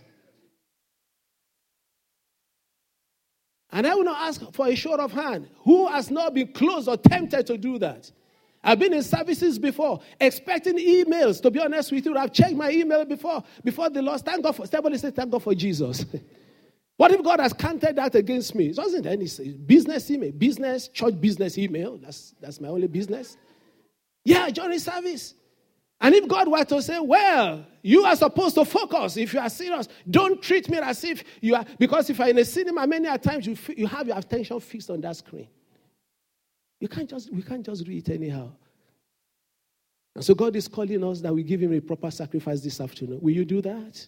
And 3.72 3.88
I 3.88 3.96
will 3.96 4.04
not 4.04 4.28
ask 4.28 4.42
for 4.52 4.68
a 4.68 4.76
show 4.76 4.96
of 4.96 5.14
hand. 5.14 5.48
Who 5.60 5.88
has 5.88 6.12
not 6.12 6.34
been 6.34 6.52
close 6.52 6.90
or 6.90 6.98
tempted 6.98 7.48
to 7.48 7.58
do 7.58 7.80
that? 7.80 8.12
I've 8.64 8.80
been 8.80 8.94
in 8.94 9.04
services 9.04 9.58
before, 9.58 10.02
expecting 10.20 10.78
emails. 10.78 11.42
To 11.42 11.52
be 11.52 11.60
honest 11.60 11.92
with 11.92 12.06
you, 12.06 12.18
I've 12.18 12.34
checked 12.34 12.56
my 12.56 12.72
email 12.72 13.06
before, 13.06 13.44
before 13.64 13.90
the 13.90 14.02
loss. 14.02 14.22
Thank 14.22 14.44
God 14.44 14.56
for 14.56 14.66
somebody 14.68 14.98
say, 14.98 15.12
thank 15.12 15.32
God 15.32 15.44
for 15.44 15.56
Jesus. 15.56 16.06
what 16.98 17.12
if 17.12 17.24
God 17.24 17.40
has 17.40 17.54
counted 17.54 17.96
that 17.96 18.16
against 18.16 18.54
me? 18.56 18.68
It 18.68 18.78
wasn't 18.78 19.06
any 19.06 19.28
business 19.66 20.12
email, 20.12 20.32
business, 20.34 20.90
church 20.90 21.20
business 21.20 21.58
email. 21.58 21.98
That's 21.98 22.36
that's 22.42 22.60
my 22.60 22.68
only 22.68 22.88
business. 22.88 23.38
Yeah, 24.26 24.50
joining 24.50 24.80
service. 24.80 25.36
And 26.02 26.16
if 26.16 26.28
God 26.28 26.50
were 26.50 26.64
to 26.64 26.82
say, 26.82 26.98
well, 27.00 27.66
you 27.82 28.06
are 28.06 28.16
supposed 28.16 28.56
to 28.56 28.64
focus 28.64 29.18
if 29.18 29.34
you 29.34 29.40
are 29.40 29.50
serious, 29.50 29.88
don't 30.10 30.42
treat 30.42 30.70
me 30.70 30.78
as 30.78 31.04
if 31.04 31.24
you 31.42 31.56
are, 31.56 31.66
because 31.78 32.10
if 32.10 32.20
you're 32.20 32.30
in 32.30 32.38
a 32.38 32.46
cinema, 32.46 32.88
many 32.88 33.08
a 33.08 33.18
times 33.18 33.46
you, 33.46 33.58
you 33.76 33.86
have 33.86 34.08
your 34.08 34.18
attention 34.18 34.60
fixed 34.60 34.90
on 34.90 35.02
that 35.02 35.18
screen. 35.18 35.48
You 36.80 36.88
can't 36.88 37.10
just, 37.10 37.32
we 37.34 37.42
can't 37.42 37.66
just 37.66 37.88
read 37.88 38.08
it 38.08 38.14
anyhow. 38.14 38.52
And 40.16 40.24
so 40.24 40.34
God 40.34 40.56
is 40.56 40.68
calling 40.68 41.04
us 41.04 41.22
that 41.22 41.34
we 41.34 41.44
give 41.44 41.62
him 41.62 41.74
a 41.74 41.80
proper 41.80 42.12
sacrifice 42.12 42.62
this 42.62 42.82
afternoon. 42.82 43.20
Will 43.22 43.34
you 43.34 43.46
do 43.46 43.62
that? 43.62 44.06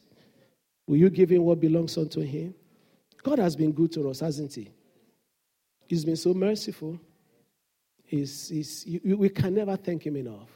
Will 0.87 0.97
you 0.97 1.09
give 1.09 1.29
him 1.29 1.43
what 1.43 1.59
belongs 1.59 1.97
unto 1.97 2.21
him? 2.21 2.53
God 3.23 3.39
has 3.39 3.55
been 3.55 3.71
good 3.71 3.91
to 3.93 4.09
us, 4.09 4.19
hasn't 4.19 4.53
he? 4.53 4.71
He's 5.87 6.05
been 6.05 6.15
so 6.15 6.33
merciful. 6.33 6.99
He's, 8.03 8.49
he's, 8.49 8.85
we 9.03 9.29
can 9.29 9.53
never 9.53 9.75
thank 9.75 10.05
him 10.05 10.17
enough. 10.17 10.49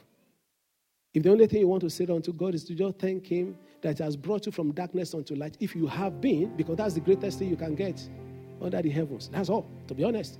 If 1.14 1.22
the 1.22 1.30
only 1.30 1.46
thing 1.46 1.60
you 1.60 1.68
want 1.68 1.82
to 1.82 1.90
say 1.90 2.06
unto 2.06 2.32
God 2.32 2.54
is 2.54 2.64
to 2.64 2.74
just 2.74 2.98
thank 2.98 3.26
him 3.26 3.56
that 3.80 3.98
has 3.98 4.16
brought 4.16 4.44
you 4.44 4.52
from 4.52 4.72
darkness 4.72 5.14
unto 5.14 5.34
light, 5.34 5.56
if 5.60 5.74
you 5.74 5.86
have 5.86 6.20
been, 6.20 6.54
because 6.56 6.76
that's 6.76 6.94
the 6.94 7.00
greatest 7.00 7.38
thing 7.38 7.48
you 7.48 7.56
can 7.56 7.74
get 7.74 8.06
under 8.60 8.82
the 8.82 8.90
heavens. 8.90 9.30
That's 9.32 9.48
all, 9.48 9.70
to 9.88 9.94
be 9.94 10.04
honest. 10.04 10.38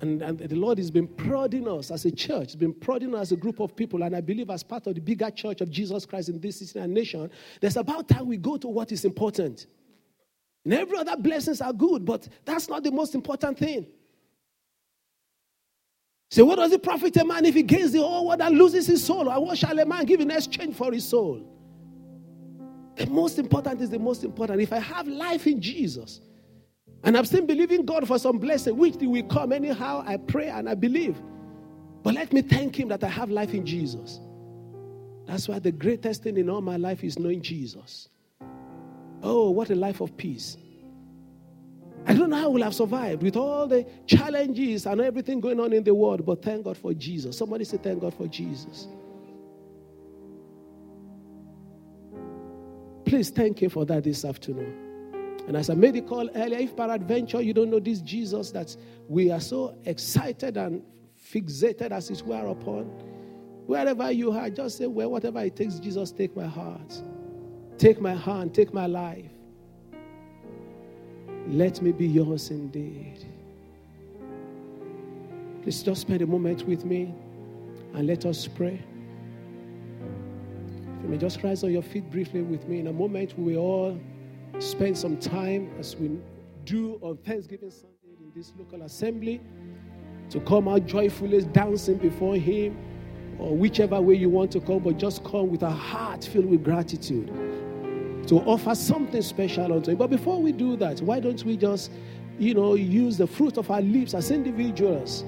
And, 0.00 0.20
and, 0.20 0.38
the 0.38 0.56
Lord 0.56 0.78
has 0.78 0.90
been 0.90 1.08
prodding 1.08 1.66
us 1.66 1.90
as 1.90 2.04
a 2.04 2.10
church, 2.10 2.48
has 2.48 2.56
been 2.56 2.74
prodding 2.74 3.14
us 3.14 3.22
as 3.22 3.32
a 3.32 3.36
group 3.36 3.60
of 3.60 3.74
people, 3.74 4.02
and 4.02 4.14
I 4.14 4.20
believe 4.20 4.50
as 4.50 4.62
part 4.62 4.86
of 4.86 4.94
the 4.94 5.00
bigger 5.00 5.30
church 5.30 5.62
of 5.62 5.70
Jesus 5.70 6.04
Christ 6.04 6.28
in 6.28 6.38
this 6.38 6.58
city 6.58 6.78
and 6.78 6.92
nation, 6.92 7.30
there's 7.60 7.76
about 7.76 8.08
time 8.08 8.26
we 8.26 8.36
go 8.36 8.58
to 8.58 8.68
what 8.68 8.92
is 8.92 9.04
important. 9.06 9.66
And 10.64 10.74
every 10.74 10.98
other 10.98 11.16
blessings 11.16 11.60
are 11.60 11.72
good, 11.72 12.04
but 12.04 12.28
that's 12.44 12.68
not 12.68 12.82
the 12.82 12.90
most 12.90 13.14
important 13.14 13.58
thing. 13.58 13.86
So, 16.30 16.44
what 16.44 16.56
does 16.56 16.72
it 16.72 16.82
profit 16.82 17.16
a 17.16 17.24
man 17.24 17.44
if 17.44 17.54
he 17.54 17.62
gains 17.62 17.92
the 17.92 18.00
whole 18.00 18.26
world 18.26 18.42
and 18.42 18.58
loses 18.58 18.86
his 18.86 19.04
soul? 19.04 19.28
Or 19.30 19.44
what 19.44 19.56
shall 19.56 19.78
a 19.78 19.86
man 19.86 20.04
give 20.04 20.20
in 20.20 20.30
exchange 20.30 20.74
for 20.74 20.92
his 20.92 21.08
soul? 21.08 21.46
The 22.96 23.06
most 23.06 23.38
important 23.38 23.80
is 23.80 23.90
the 23.90 23.98
most 23.98 24.24
important. 24.24 24.60
If 24.60 24.72
I 24.72 24.80
have 24.80 25.06
life 25.06 25.46
in 25.46 25.60
Jesus, 25.60 26.20
and 27.04 27.16
I'm 27.16 27.24
still 27.24 27.44
believing 27.46 27.84
God 27.84 28.06
for 28.06 28.18
some 28.18 28.38
blessing, 28.38 28.76
which 28.76 28.96
will 28.96 29.22
come 29.24 29.52
anyhow. 29.52 30.02
I 30.06 30.16
pray 30.16 30.48
and 30.48 30.68
I 30.68 30.74
believe. 30.74 31.20
But 32.02 32.14
let 32.14 32.32
me 32.32 32.42
thank 32.42 32.78
Him 32.78 32.88
that 32.88 33.04
I 33.04 33.08
have 33.08 33.30
life 33.30 33.54
in 33.54 33.64
Jesus. 33.64 34.20
That's 35.26 35.48
why 35.48 35.58
the 35.58 35.72
greatest 35.72 36.22
thing 36.22 36.36
in 36.36 36.48
all 36.48 36.60
my 36.60 36.76
life 36.76 37.02
is 37.02 37.18
knowing 37.18 37.42
Jesus. 37.42 38.08
Oh, 39.22 39.50
what 39.50 39.70
a 39.70 39.74
life 39.74 40.00
of 40.00 40.16
peace. 40.16 40.56
I 42.06 42.14
don't 42.14 42.30
know 42.30 42.36
how 42.36 42.44
I 42.44 42.48
will 42.48 42.62
have 42.62 42.74
survived 42.74 43.22
with 43.22 43.36
all 43.36 43.66
the 43.66 43.84
challenges 44.06 44.86
and 44.86 45.00
everything 45.00 45.40
going 45.40 45.58
on 45.58 45.72
in 45.72 45.82
the 45.82 45.94
world, 45.94 46.24
but 46.24 46.42
thank 46.42 46.64
God 46.64 46.76
for 46.76 46.94
Jesus. 46.94 47.36
Somebody 47.36 47.64
say, 47.64 47.78
Thank 47.78 48.00
God 48.00 48.14
for 48.14 48.28
Jesus. 48.28 48.86
Please 53.04 53.16
Please 53.16 53.30
thank 53.30 53.62
Him 53.62 53.70
for 53.70 53.84
that 53.86 54.04
this 54.04 54.24
afternoon. 54.24 54.85
And 55.46 55.56
as 55.56 55.70
I 55.70 55.74
made 55.74 55.94
the 55.94 56.00
call 56.00 56.28
earlier, 56.34 56.58
if 56.58 56.76
peradventure 56.76 57.40
you 57.40 57.54
don't 57.54 57.70
know 57.70 57.78
this 57.78 58.00
Jesus 58.00 58.50
that 58.50 58.76
we 59.08 59.30
are 59.30 59.40
so 59.40 59.76
excited 59.84 60.56
and 60.56 60.82
fixated 61.32 61.92
as 61.92 62.10
it 62.10 62.22
were 62.22 62.48
upon, 62.48 62.84
wherever 63.66 64.10
you 64.10 64.32
are, 64.32 64.50
just 64.50 64.78
say, 64.78 64.86
Well, 64.86 65.10
whatever 65.10 65.40
it 65.40 65.54
takes, 65.54 65.78
Jesus, 65.78 66.10
take 66.10 66.36
my 66.36 66.46
heart, 66.46 67.00
take 67.78 68.00
my 68.00 68.14
hand, 68.14 68.54
take 68.54 68.74
my 68.74 68.86
life. 68.86 69.30
Let 71.46 71.80
me 71.80 71.92
be 71.92 72.08
yours 72.08 72.50
indeed. 72.50 73.24
Please 75.62 75.82
just 75.82 76.00
spend 76.00 76.22
a 76.22 76.26
moment 76.26 76.66
with 76.66 76.84
me 76.84 77.14
and 77.94 78.06
let 78.06 78.26
us 78.26 78.48
pray. 78.48 78.82
If 80.98 81.04
you 81.04 81.08
may 81.08 81.18
just 81.18 81.42
rise 81.44 81.62
on 81.62 81.70
your 81.72 81.82
feet 81.82 82.10
briefly 82.10 82.42
with 82.42 82.66
me. 82.66 82.80
In 82.80 82.88
a 82.88 82.92
moment, 82.92 83.38
we 83.38 83.54
will 83.54 83.62
all 83.62 84.00
spend 84.58 84.96
some 84.96 85.16
time 85.16 85.70
as 85.78 85.96
we 85.96 86.18
do 86.64 86.98
on 87.02 87.16
Thanksgiving 87.18 87.70
Sunday 87.70 88.16
in 88.20 88.32
this 88.34 88.52
local 88.58 88.82
assembly 88.82 89.40
to 90.30 90.40
come 90.40 90.68
out 90.68 90.86
joyfully 90.86 91.42
dancing 91.44 91.98
before 91.98 92.36
Him 92.36 92.76
or 93.38 93.54
whichever 93.54 94.00
way 94.00 94.14
you 94.14 94.30
want 94.30 94.50
to 94.52 94.60
come, 94.60 94.80
but 94.80 94.96
just 94.96 95.22
come 95.24 95.50
with 95.50 95.62
a 95.62 95.70
heart 95.70 96.24
filled 96.24 96.46
with 96.46 96.64
gratitude 96.64 97.28
to 98.26 98.36
offer 98.40 98.74
something 98.74 99.22
special 99.22 99.72
unto 99.72 99.92
Him. 99.92 99.98
But 99.98 100.10
before 100.10 100.40
we 100.40 100.52
do 100.52 100.76
that, 100.76 101.00
why 101.00 101.20
don't 101.20 101.42
we 101.44 101.56
just, 101.56 101.90
you 102.38 102.54
know, 102.54 102.74
use 102.74 103.16
the 103.18 103.26
fruit 103.26 103.56
of 103.56 103.70
our 103.70 103.82
lips 103.82 104.14
as 104.14 104.30
individuals 104.30 105.22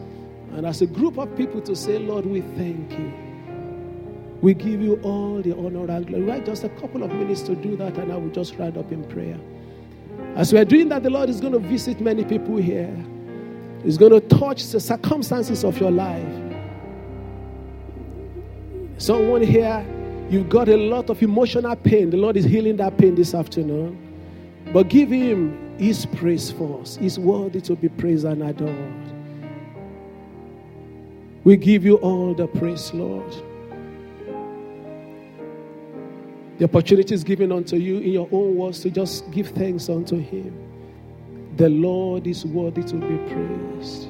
and 0.52 0.66
as 0.66 0.83
a 0.83 0.87
group 0.87 1.18
of 1.18 1.37
people 1.37 1.61
to 1.62 1.76
say, 1.76 1.98
Lord, 1.98 2.26
we 2.26 2.40
thank 2.40 2.92
you. 2.92 3.27
We 4.40 4.55
give 4.55 4.81
you 4.81 5.01
all 5.03 5.42
the 5.42 5.57
honor 5.57 5.90
and 5.90 6.07
glory. 6.07 6.22
Right, 6.22 6.46
just 6.46 6.64
a 6.64 6.68
couple 6.68 7.03
of 7.03 7.12
minutes 7.12 7.42
to 7.42 7.57
do 7.57 7.77
that, 7.77 7.96
and 7.98 8.12
I 8.12 8.16
will 8.16 8.31
just 8.31 8.57
round 8.57 8.79
up 8.79 8.92
in 8.92 9.05
prayer. 9.05 9.38
As 10.37 10.53
we 10.53 10.59
are 10.59 10.64
doing 10.64 10.88
that, 10.90 11.03
the 11.03 11.11
Lord 11.11 11.29
is 11.29 11.40
going 11.40 11.53
to 11.53 11.59
visit 11.59 12.01
many 12.01 12.24
people 12.24 12.57
here. 12.57 12.94
He's 13.83 13.98
going 13.98 14.12
to 14.12 14.20
touch 14.20 14.66
the 14.66 14.81
circumstances 14.81 15.64
of 15.64 15.79
your 15.79 15.90
life. 15.90 16.24
Someone 18.98 19.42
here, 19.42 19.85
you've 20.29 20.48
got 20.48 20.68
a 20.68 20.77
lot 20.77 21.11
of 21.11 21.22
emotional 21.22 21.74
pain. 21.77 22.11
The 22.11 22.16
Lord 22.16 22.37
is 22.37 22.44
healing 22.44 22.77
that 22.77 22.96
pain 22.98 23.14
this 23.14 23.35
afternoon. 23.35 23.96
But 24.72 24.88
give 24.88 25.11
Him 25.11 25.77
His 25.79 26.07
praise 26.07 26.53
us. 26.53 26.96
He's 26.96 27.18
worthy 27.18 27.61
to 27.62 27.74
be 27.74 27.88
praised 27.88 28.24
and 28.24 28.42
adored. 28.42 28.94
We 31.44 31.57
give 31.57 31.85
you 31.85 31.96
all 31.96 32.35
the 32.35 32.46
praise, 32.46 32.92
Lord. 32.92 33.35
The 36.58 36.64
opportunity 36.64 37.14
is 37.14 37.22
given 37.22 37.52
unto 37.52 37.76
you 37.76 37.98
in 37.98 38.10
your 38.10 38.28
own 38.32 38.56
words 38.56 38.80
to 38.80 38.90
just 38.90 39.30
give 39.30 39.48
thanks 39.50 39.88
unto 39.88 40.18
Him. 40.18 40.52
The 41.56 41.68
Lord 41.68 42.26
is 42.26 42.44
worthy 42.44 42.82
to 42.82 42.94
be 42.96 43.16
praised. 43.32 44.08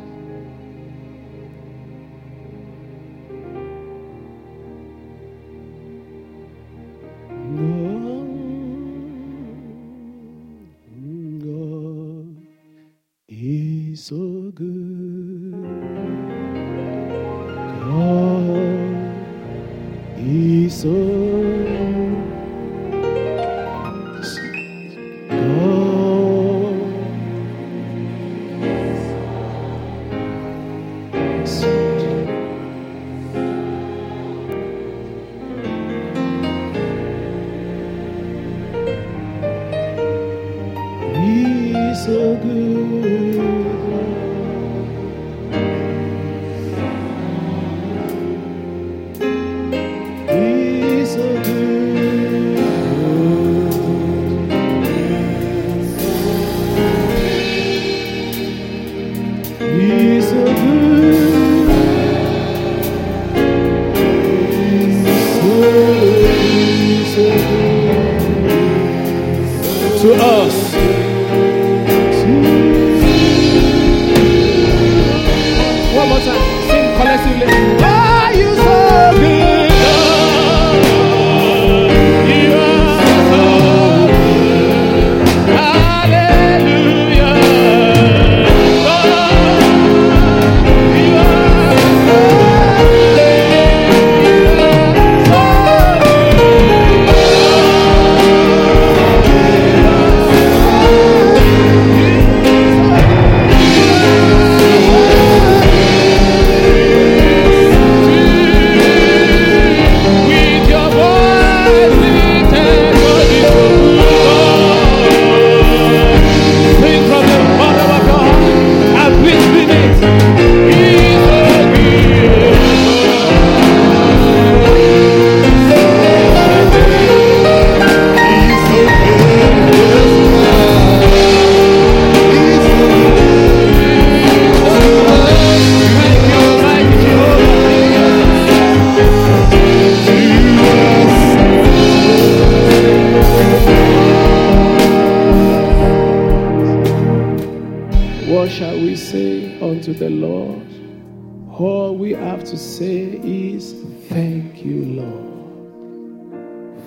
To 152.50 152.56
say 152.56 153.20
is, 153.22 153.74
Thank 154.08 154.64
you, 154.64 154.84
Lord. 155.02 155.28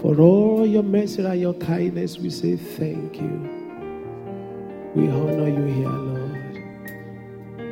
For 0.02 0.20
all 0.20 0.66
your 0.66 0.82
mercy 0.82 1.24
and 1.24 1.40
your 1.40 1.54
kindness, 1.54 2.18
we 2.18 2.32
say 2.32 2.56
thank 2.56 3.22
you. 3.22 3.50
We 4.96 5.08
honor 5.08 5.48
you 5.48 5.66
here, 5.66 5.88
Lord. 5.88 6.22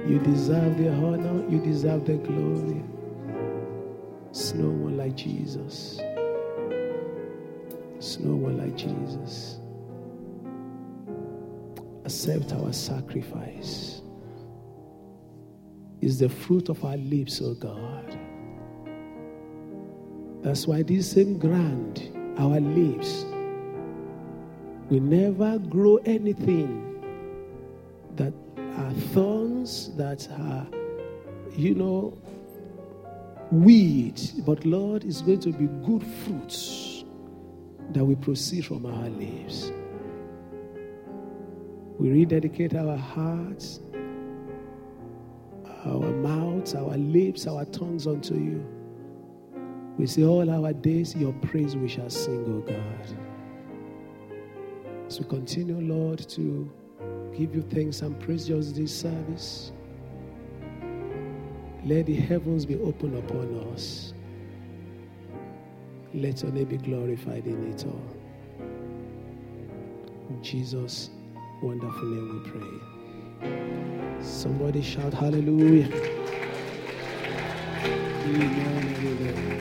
You 0.07 0.19
deserve 0.19 0.77
the 0.77 0.93
honor, 0.93 1.43
you 1.49 1.59
deserve 1.59 2.05
the 2.05 2.17
glory. 2.17 2.83
There's 4.25 4.53
no 4.53 4.69
one 4.69 4.95
like 4.95 5.15
Jesus. 5.15 5.97
There's 7.93 8.19
no 8.19 8.35
one 8.35 8.59
like 8.59 8.75
Jesus. 8.75 9.57
Accept 12.05 12.53
our 12.53 12.71
sacrifice. 12.71 13.98
Is 16.01 16.19
the 16.19 16.29
fruit 16.29 16.69
of 16.69 16.83
our 16.85 16.97
lips, 16.97 17.41
O 17.41 17.53
God. 17.53 18.17
That's 20.41 20.65
why 20.65 20.83
this 20.83 21.11
same 21.11 21.37
ground, 21.37 22.09
our 22.37 22.61
lips, 22.61 23.25
we 24.89 25.01
never 25.01 25.59
grow 25.59 25.97
anything 25.97 26.85
that 28.15 28.33
are 28.77 28.93
thorns, 29.13 29.93
that 29.97 30.27
are, 30.31 30.65
you 31.51 31.75
know, 31.75 32.17
weeds. 33.51 34.31
But 34.31 34.65
Lord, 34.65 35.03
is 35.03 35.21
going 35.21 35.41
to 35.41 35.51
be 35.51 35.67
good 35.85 36.05
fruits 36.23 37.03
that 37.91 38.05
will 38.05 38.15
proceed 38.15 38.65
from 38.65 38.85
our 38.85 39.09
lips. 39.09 39.71
We 41.97 42.09
rededicate 42.11 42.75
our 42.75 42.95
hearts, 42.95 43.81
our 45.89 46.11
mouths, 46.11 46.75
our 46.75 46.97
lips, 46.97 47.47
our 47.47 47.65
tongues 47.65 48.07
unto 48.07 48.35
you. 48.35 48.65
We 49.97 50.05
say, 50.07 50.23
All 50.23 50.49
our 50.49 50.71
days, 50.73 51.15
your 51.15 51.33
praise 51.33 51.75
we 51.75 51.87
shall 51.87 52.09
sing, 52.09 52.45
O 52.45 52.59
God. 52.61 53.17
As 55.07 55.19
we 55.19 55.25
continue, 55.25 55.79
Lord, 55.81 56.19
to 56.29 56.71
give 57.35 57.55
you 57.55 57.63
thanks 57.63 58.01
and 58.01 58.19
praise 58.19 58.47
just 58.47 58.75
this 58.75 58.97
service, 58.97 59.71
let 61.85 62.05
the 62.05 62.15
heavens 62.15 62.65
be 62.65 62.79
open 62.79 63.17
upon 63.17 63.73
us. 63.73 64.13
Let 66.13 66.43
your 66.43 66.51
name 66.51 66.65
be 66.65 66.77
glorified 66.77 67.45
in 67.45 67.71
it 67.71 67.85
all. 67.85 68.15
In 70.29 70.43
Jesus' 70.43 71.09
wonderful 71.61 72.03
name 72.03 72.43
we 72.43 72.49
pray. 72.49 72.98
Somebody 74.21 74.81
shout 74.81 75.13
hallelujah. 75.13 75.89
Amen. 78.25 78.95
Amen. 78.99 79.58